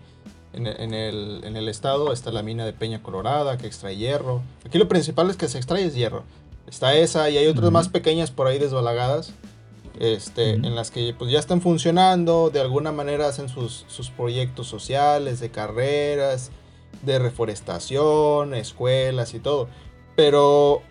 [0.53, 2.13] en, el, en el estado.
[2.13, 4.43] Está la mina de Peña Colorada que extrae hierro.
[4.65, 6.25] Aquí lo principal es que se extrae es hierro.
[6.67, 9.33] Está esa y hay otras más pequeñas por ahí desbalagadas
[9.99, 13.85] este, en las que pues ya están funcionando, de alguna manera hacen sus,
[14.17, 16.51] proyectos sociales, de carreras,
[17.03, 19.69] de reforestación, escuelas y todo.
[20.17, 20.83] Pero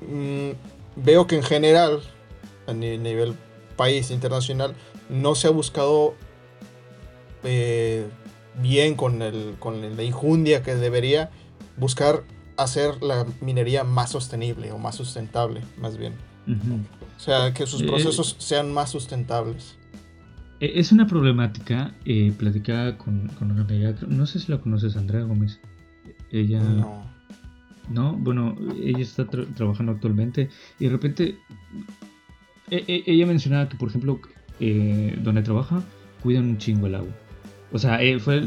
[0.00, 0.50] mm,
[0.96, 2.02] veo que en general,
[2.66, 3.36] a nivel
[3.76, 4.74] país internacional,
[5.08, 6.14] no se ha buscado
[7.44, 8.06] eh,
[8.60, 11.30] bien con, el, con la injundia que debería
[11.76, 12.22] buscar
[12.56, 16.14] hacer la minería más sostenible o más sustentable, más bien.
[17.22, 19.76] Sea, que sus eh, procesos sean más sustentables.
[20.60, 24.96] E, es una problemática eh, platicada con, con, una amiga, no sé si la conoces,
[24.96, 25.60] Andrea Gómez.
[26.30, 26.60] Ella...
[26.62, 27.12] No.
[27.90, 30.48] No, bueno, ella está trabajando actualmente
[30.78, 31.36] y de repente
[32.70, 34.20] e, e, ella mencionaba que, por ejemplo,
[34.60, 35.82] eh, donde trabaja,
[36.22, 37.12] cuidan un chingo el agua.
[37.72, 38.44] O sea, eh, fue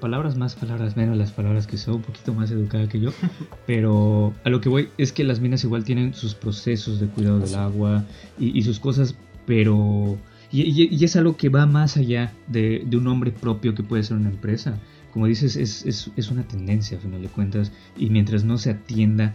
[0.00, 3.10] palabras más, palabras menos, las palabras que son un poquito más educada que yo,
[3.66, 7.40] pero a lo que voy es que las minas igual tienen sus procesos de cuidado
[7.40, 8.04] del agua
[8.38, 9.16] y, sus cosas,
[9.46, 10.18] pero...
[10.52, 14.30] Y, es algo que va más allá de, un hombre propio que puede ser una
[14.30, 14.78] empresa.
[15.12, 18.70] Como dices, es, es, es una tendencia a final de cuentas y mientras no se
[18.70, 19.34] atienda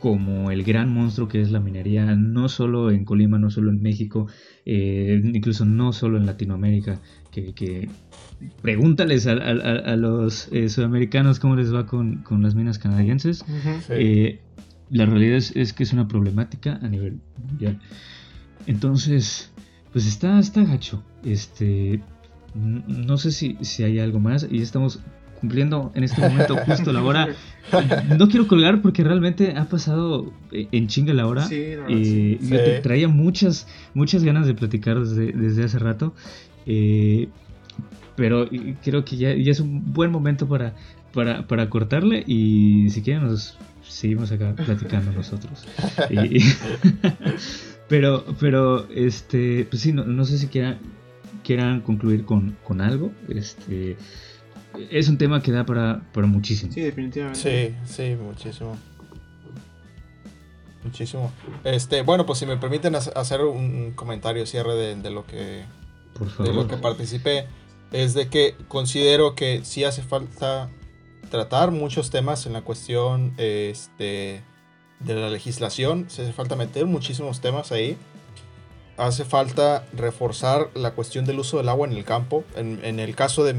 [0.00, 3.82] como el gran monstruo que es la minería, no solo en Colima, no solo en
[3.82, 4.26] México,
[4.64, 7.88] eh, incluso no solo en Latinoamérica, que,
[8.62, 9.34] pregúntales a,
[9.96, 13.44] los eh, sudamericanos cómo les va con, las minas canadienses.
[13.88, 14.40] Eh,
[14.90, 17.78] la realidad es, que es una problemática a nivel mundial.
[18.66, 19.50] Entonces,
[19.92, 21.02] pues está, está gacho.
[21.24, 22.00] Este,
[22.54, 25.00] no sé si, si hay algo más y estamos
[25.40, 27.28] cumpliendo en este momento justo la hora.
[28.16, 31.46] No quiero colgar porque realmente ha pasado en chinga la hora.
[31.46, 31.56] Sí,
[31.88, 36.14] eh, Yo traía muchas, muchas ganas de platicar desde, desde hace rato.
[36.66, 37.28] Eh,
[38.20, 38.46] pero
[38.84, 40.74] creo que ya, ya, es un buen momento para,
[41.14, 45.66] para, para, cortarle y si quieren nos seguimos acá platicando nosotros.
[47.88, 50.80] pero, pero, este, pues sí, no, no sé si quieran,
[51.42, 53.10] quieran concluir con, con algo.
[53.30, 53.96] Este,
[54.90, 56.74] es un tema que da para, para muchísimo.
[56.74, 57.40] Sí, definitivamente.
[57.40, 58.76] Sí, sí, muchísimo.
[60.84, 61.32] Muchísimo.
[61.64, 65.64] Este, bueno, pues si me permiten hacer un comentario cierre de, lo que
[66.44, 67.46] de lo que participé,
[67.92, 70.68] es de que considero que sí hace falta
[71.30, 74.42] tratar muchos temas en la cuestión este,
[75.00, 76.06] de la legislación.
[76.08, 77.96] Se hace falta meter muchísimos temas ahí.
[78.96, 82.44] Hace falta reforzar la cuestión del uso del agua en el campo.
[82.56, 83.54] En, el caso de,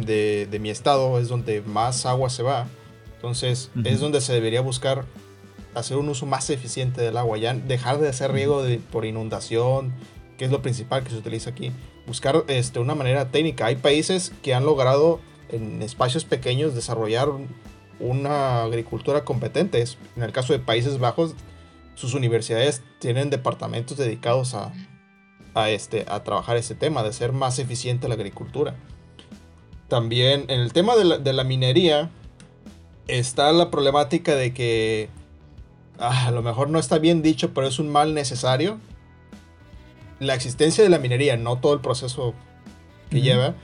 [0.45, 2.67] de, mi estado es donde más agua se va.
[3.15, 5.05] Entonces es donde se debería buscar
[5.73, 7.37] hacer un uso más eficiente del agua.
[7.37, 9.93] Ya dejar de hacer riego por inundación,
[10.37, 11.71] que es lo principal que se utiliza aquí.
[12.07, 13.67] Buscar este, una manera técnica.
[13.67, 17.29] Hay países que han logrado en espacios pequeños desarrollar
[17.99, 19.83] una agricultura competente.
[20.15, 21.35] En el caso de Países Bajos,
[21.95, 24.73] sus universidades tienen departamentos dedicados a,
[25.53, 28.75] a, este, a trabajar ese tema, de ser más eficiente la agricultura.
[29.87, 32.09] También en el tema de la, minería
[33.07, 35.09] está la problemática de que
[35.99, 38.79] ah, a lo mejor no está bien dicho, pero es un mal necesario.
[40.21, 42.33] La existencia de la minería, no todo el proceso
[43.09, 43.55] que lleva,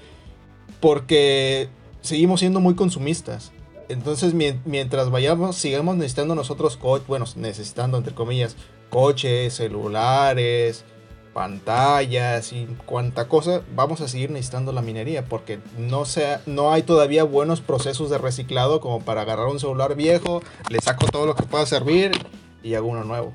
[0.82, 1.70] porque
[2.02, 3.54] seguimos siendo muy consumistas.
[3.90, 8.58] Entonces, mientras vayamos, sigamos necesitando nosotros, coches, bueno, necesitando entre comillas,
[8.90, 10.84] coches, celulares,
[11.38, 16.82] pantallas y cuanta cosa, vamos a seguir necesitando la minería porque no, sea, no hay
[16.82, 21.36] todavía buenos procesos de reciclado como para agarrar un celular viejo, le saco todo lo
[21.36, 22.12] que pueda servir
[22.64, 23.34] y hago uno nuevo.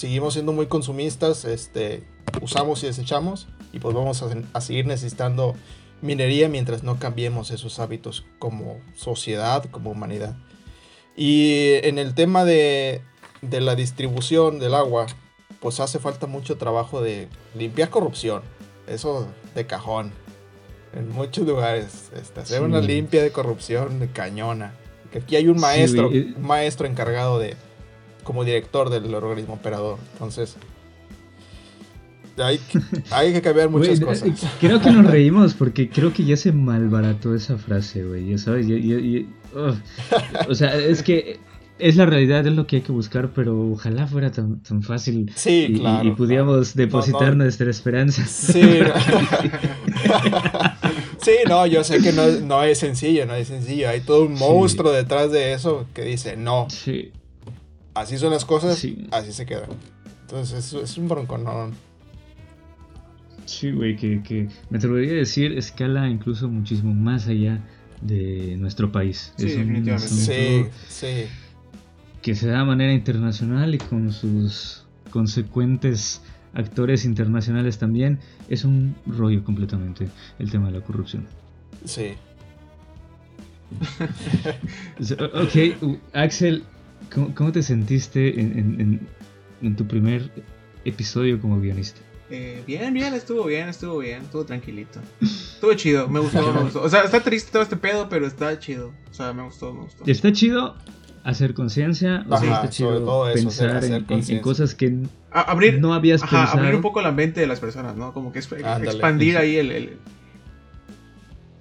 [0.00, 2.02] Seguimos siendo muy consumistas, este,
[2.40, 5.54] usamos y desechamos y pues vamos a, a seguir necesitando
[6.00, 10.38] minería mientras no cambiemos esos hábitos como sociedad, como humanidad.
[11.18, 13.02] Y en el tema de,
[13.42, 15.06] de la distribución del agua,
[15.60, 18.40] pues hace falta mucho trabajo de limpiar corrupción.
[18.86, 20.12] Eso de cajón.
[20.94, 22.10] En muchos lugares.
[22.18, 24.72] Este, hacer una limpia de corrupción de cañona.
[25.12, 27.54] Que aquí hay un maestro, un maestro encargado de,
[28.22, 29.98] como director del organismo operador.
[30.12, 30.56] Entonces,
[32.38, 32.60] hay,
[33.10, 34.46] hay que cambiar muchas cosas.
[34.60, 38.36] Creo que nos reímos porque creo que ya se malbarató esa frase, güey.
[38.38, 38.66] ¿sabes?
[40.48, 41.40] o sea, es que
[41.78, 45.32] es la realidad, es lo que hay que buscar, pero ojalá fuera tan, tan fácil.
[45.34, 46.06] Sí, y, claro.
[46.08, 48.24] Y pudiéramos depositar nuestra esperanza.
[48.26, 48.60] Sí.
[51.22, 53.88] sí, no, yo sé que no, no, es sencillo, no es sencillo.
[53.88, 56.66] Hay todo un monstruo detrás de eso que dice, no.
[56.68, 57.12] Sí.
[58.00, 59.68] Así son las cosas, así se queda.
[60.22, 61.74] Entonces es, es un bronconón.
[63.44, 67.60] Sí, güey, que, que me atrevería a decir escala incluso muchísimo más allá
[68.00, 69.34] de nuestro país.
[69.36, 70.08] Sí, definitivamente.
[70.08, 71.26] Sí, sí.
[72.22, 76.22] Que se da de manera internacional y con sus consecuentes
[76.54, 78.18] actores internacionales también.
[78.48, 81.26] Es un rollo completamente el tema de la corrupción.
[81.84, 82.14] Sí.
[85.34, 86.64] ok, Axel,
[87.14, 89.00] ¿cómo, te sentiste en,
[89.62, 90.30] en tu primer
[90.84, 92.00] episodio como guionista?
[92.30, 95.00] Eh, bien, bien, estuvo bien, estuvo bien, estuvo tranquilito.
[95.20, 96.82] Estuvo chido, me gustó, me gustó.
[96.82, 98.92] O sea, está triste todo este pedo, pero está chido.
[99.10, 100.04] O sea, me gustó, me gustó.
[100.06, 100.76] Está chido
[101.24, 104.96] hacer conciencia, o sea, está chido pensar en, cosas que
[105.30, 106.60] abrir, no habías pensado.
[106.60, 108.14] Abrir un poco la mente de las personas, ¿no?
[108.14, 109.98] Como que expandir ahí el...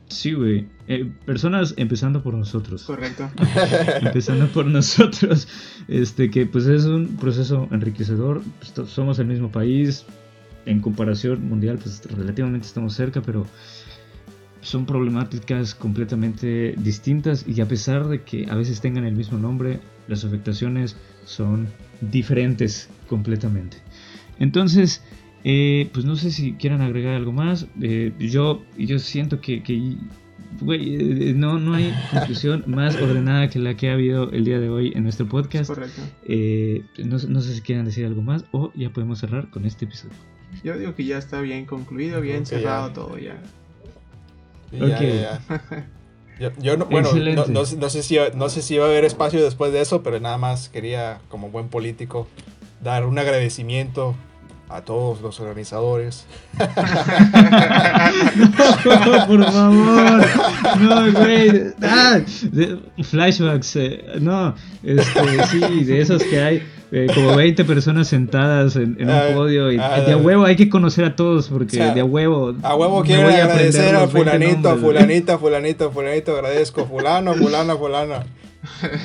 [0.10, 0.68] Sí, güey.
[0.88, 2.84] Eh, personas empezando por nosotros.
[2.84, 3.30] Correcto.
[4.02, 5.48] empezando por nosotros.
[5.88, 8.42] Este, que pues es un proceso enriquecedor.
[8.60, 10.06] Pues, somos el mismo país,
[10.66, 13.46] en comparación mundial, pues relativamente estamos cerca, pero
[14.62, 19.80] son problemáticas completamente distintas y a pesar de que a veces tengan el mismo nombre,
[20.08, 20.96] las afectaciones
[21.26, 21.68] son
[22.02, 23.78] diferentes completamente.
[24.38, 25.02] Entonces,
[25.44, 27.68] eh, pues no sé si quieran agregar algo más.
[27.82, 33.90] Eh, yo, yo siento que, eh, no, no hay conclusión más ordenada que la que
[33.90, 35.70] ha habido el día de hoy en nuestro podcast.
[35.70, 36.02] Correcto.
[37.06, 40.16] no, no sé si quieran decir algo más o ya podemos cerrar con este episodio.
[40.64, 43.40] Yo digo que ya está bien concluido, bien cerrado todo ya.
[46.62, 47.10] Yo, no, bueno,
[47.50, 50.38] no, sé si, no sé si va a haber espacio después de eso, pero nada
[50.38, 52.28] más quería, como buen político,
[52.82, 54.16] dar un agradecimiento
[54.70, 56.26] a todos los organizadores.
[58.96, 60.26] no, por favor.
[60.80, 61.74] No, güey.
[61.82, 62.20] Ah,
[63.04, 63.76] flashbacks.
[63.78, 64.54] Eh, no,
[64.84, 66.64] este, sí, de esos que hay.
[66.92, 70.70] Eh, como 20 personas sentadas en, un podio y ah, de a huevo hay que
[70.70, 75.92] conocer a todos porque de a huevo a huevo quiero agradecer a fulanito, fulanita, fulanito,
[75.92, 78.24] fulanito, agradezco fulano, fulano, fulano.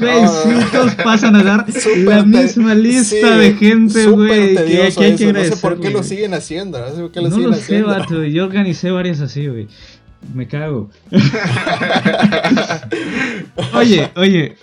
[0.00, 0.24] Güey,
[0.72, 1.66] todos pasan a dar
[1.98, 4.54] la misma lista de gente, güey.
[4.54, 6.80] Que, hay que No sé por qué lo siguen haciendo.
[6.80, 8.24] No sé por qué lo no siguen lo sé, vato.
[8.24, 9.68] Yo organicé varias así, güey
[10.32, 10.88] me cago.
[13.74, 14.56] oye, oye,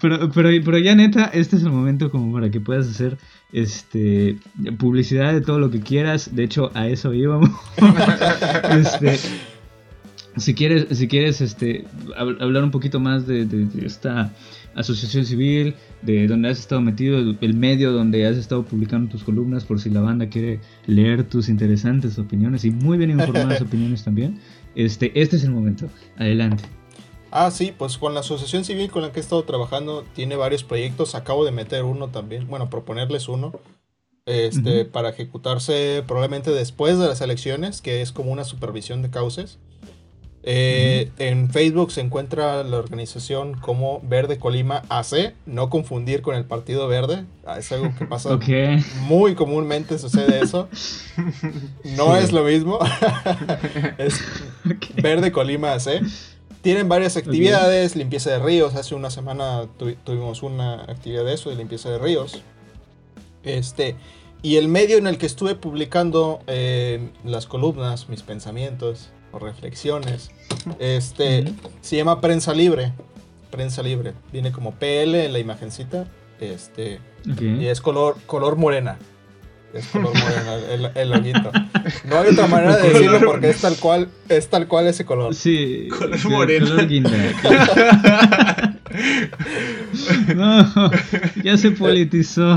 [0.00, 3.18] pero, pero, pero ya neta, este es el momento como para que puedas hacer
[3.52, 4.38] este
[4.78, 6.34] publicidad de todo lo que quieras.
[6.34, 7.50] De hecho, a eso íbamos.
[8.70, 9.18] este,
[10.36, 11.84] si quieres, si quieres este,
[12.16, 13.46] hablar un poquito más de,
[13.82, 14.32] esta
[14.74, 19.64] asociación civil, de donde has estado metido, el, medio donde has estado publicando tus columnas,
[19.64, 24.38] por si la banda quiere leer tus interesantes opiniones y muy bien informadas opiniones también,
[24.74, 25.88] este, este es el momento.
[26.16, 26.64] Adelante.
[27.30, 30.64] Ah, sí, pues con la asociación civil con la que he estado trabajando tiene varios
[30.64, 31.14] proyectos.
[31.14, 33.52] Acabo de meter uno también, bueno, proponerles uno
[34.26, 39.58] este, para ejecutarse probablemente después de las elecciones, que es como una supervisión de cauces.
[40.48, 46.44] Eh, en Facebook se encuentra la organización como Verde Colima AC, no confundir con el
[46.44, 48.38] Partido Verde, ah, es algo que pasa
[49.00, 50.68] muy comúnmente, sucede eso.
[51.96, 52.78] No es lo mismo,
[53.98, 54.20] es
[55.02, 56.00] Verde Colima AC.
[56.62, 59.66] Tienen varias actividades, limpieza de ríos, hace una semana
[60.04, 62.40] tuvimos una actividad de eso, de limpieza de ríos.
[63.42, 63.96] Este,
[64.42, 70.30] y el medio en el que estuve publicando eh, las columnas, mis pensamientos o reflexiones,
[70.78, 71.44] este,
[71.80, 72.92] se llama Prensa Libre.
[73.50, 74.14] Prensa Libre.
[74.32, 76.06] Viene como PL en la imagencita.
[76.40, 78.98] Este, Y es color, color morena.
[79.72, 81.32] Es color morena el, el
[82.04, 85.34] No hay otra manera de decirlo porque es tal cual, es tal cual ese color.
[85.34, 85.88] Sí.
[85.88, 86.86] Color morena.
[90.34, 90.90] no,
[91.42, 92.54] ya se politizó.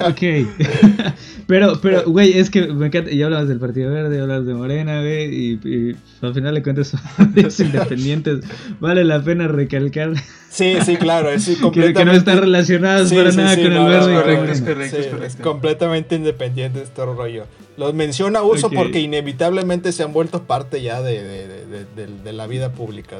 [0.00, 0.22] Ok.
[1.50, 3.10] Pero, pero, güey, es que me encanta.
[3.10, 7.00] Ya hablabas del Partido Verde, hablabas de Morena, güey, y, al final de cuentas son
[7.66, 8.44] independientes.
[8.78, 10.12] Vale la pena recalcar.
[10.48, 11.28] Sí, sí, claro.
[11.40, 11.98] Es completamente...
[11.98, 14.14] que, no están relacionados para nada con el verde.
[14.14, 15.42] Correcto, es correcto, es correcto.
[15.42, 17.46] completamente independiente este rollo.
[17.76, 21.48] Los menciona uso porque inevitablemente se han vuelto parte ya de, de,
[21.96, 23.16] de, de la vida pública.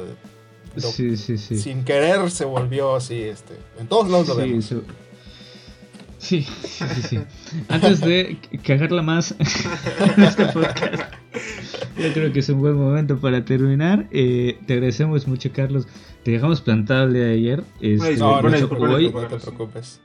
[0.77, 1.57] Sí, sí, sí.
[1.57, 3.55] Sin querer se volvió así, este.
[3.77, 4.73] En todos lados lo vemos.
[6.21, 7.19] Sí, sí, sí,
[7.67, 9.31] Antes de cagarla más
[10.17, 11.13] en este podcast,
[11.97, 14.07] yo creo que es un buen momento para terminar.
[14.11, 15.87] Eh, te agradecemos mucho, Carlos.
[16.23, 17.63] Te dejamos plantable ayer.
[17.81, 19.99] Este, no, no, no, te preocupes.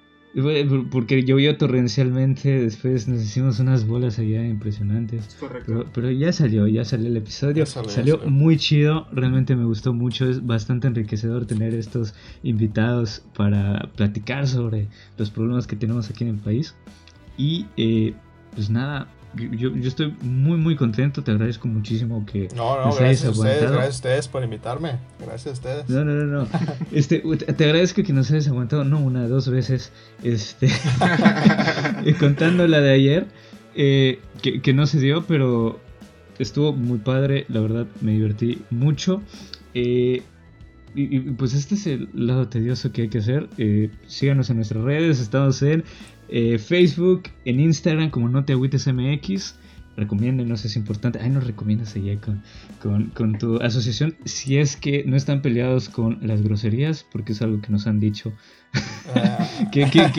[0.90, 5.34] Porque llovió torrencialmente, después nos hicimos unas bolas allá impresionantes.
[5.64, 7.64] Pero, pero, ya salió, ya salió el episodio.
[7.64, 12.12] salió, muy chido, realmente me gustó mucho, es bastante enriquecedor tener estos
[12.42, 16.74] invitados para platicar sobre los problemas que tenemos aquí en el país.
[17.38, 18.12] Y eh,
[18.54, 21.22] pues nada, yo, yo, estoy muy, muy contento.
[21.22, 24.98] Te agradezco muchísimo que no, no, gracias a ustedes, gracias a ustedes por invitarme.
[25.18, 25.88] Gracias a ustedes.
[25.88, 26.48] No, no, no, no.
[26.92, 29.92] Este, te agradezco que nos hayas aguantado, no una, dos veces.
[30.22, 30.68] Este,
[32.18, 33.26] contando la de ayer,
[33.74, 35.80] eh, que, que, no se dio, pero
[36.38, 37.44] estuvo muy padre.
[37.48, 39.22] La verdad, me divertí mucho.
[39.74, 40.22] Eh,
[40.96, 43.48] y, pues este es el lado tedioso que hay que hacer.
[43.58, 45.20] Eh, síganos en nuestras redes.
[45.20, 45.84] Estamos en
[46.28, 49.56] eh, Facebook, en Instagram como No Te Agüites MX.
[49.96, 51.18] Recomiéndenos, es importante.
[51.22, 52.42] Ay, nos recomiendas allá con,
[53.14, 54.14] con, tu asociación.
[54.26, 57.98] Si es que no están peleados con las groserías, porque es algo que nos han
[57.98, 58.34] dicho.
[59.14, 59.48] Ah.
[59.72, 60.10] que, que,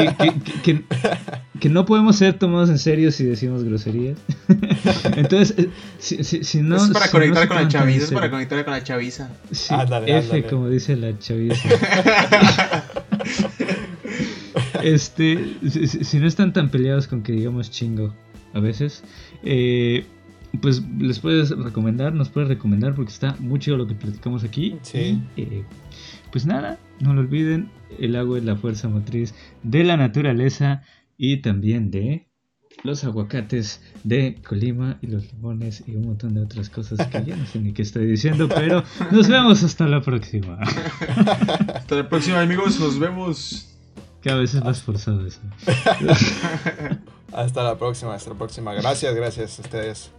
[0.63, 0.83] que,
[1.59, 4.17] que, no podemos ser tomados en serio si decimos groserías.
[5.15, 6.77] Entonces, eh, si, si, no.
[6.77, 8.05] Es para conectar con la chaviza.
[8.05, 9.29] Es para conectar con la chaviza.
[9.51, 9.75] Sí,
[10.07, 11.69] F, como dice la chaviza.
[14.93, 18.13] este, si, no están tan peleados con que digamos chingo
[18.53, 19.03] a veces,
[19.43, 20.05] eh,
[20.61, 24.77] pues les puedes recomendar, nos puedes recomendar porque está muy chido lo que platicamos aquí.
[24.81, 25.21] Sí.
[25.35, 25.63] Eh,
[26.31, 27.69] pues nada, no lo olviden,
[27.99, 29.33] el agua es la fuerza motriz
[29.63, 30.83] de la naturaleza
[31.17, 32.27] y también de
[32.83, 37.35] los aguacates de Colima y los limones y un montón de otras cosas que ya
[37.35, 40.59] no sé ni qué estoy diciendo, pero nos vemos hasta la próxima.
[41.75, 43.66] Hasta la próxima amigos, nos vemos
[44.29, 45.39] a veces no es forzado eso.
[47.33, 48.73] hasta la próxima, hasta la próxima.
[48.73, 50.11] Gracias, gracias a ustedes.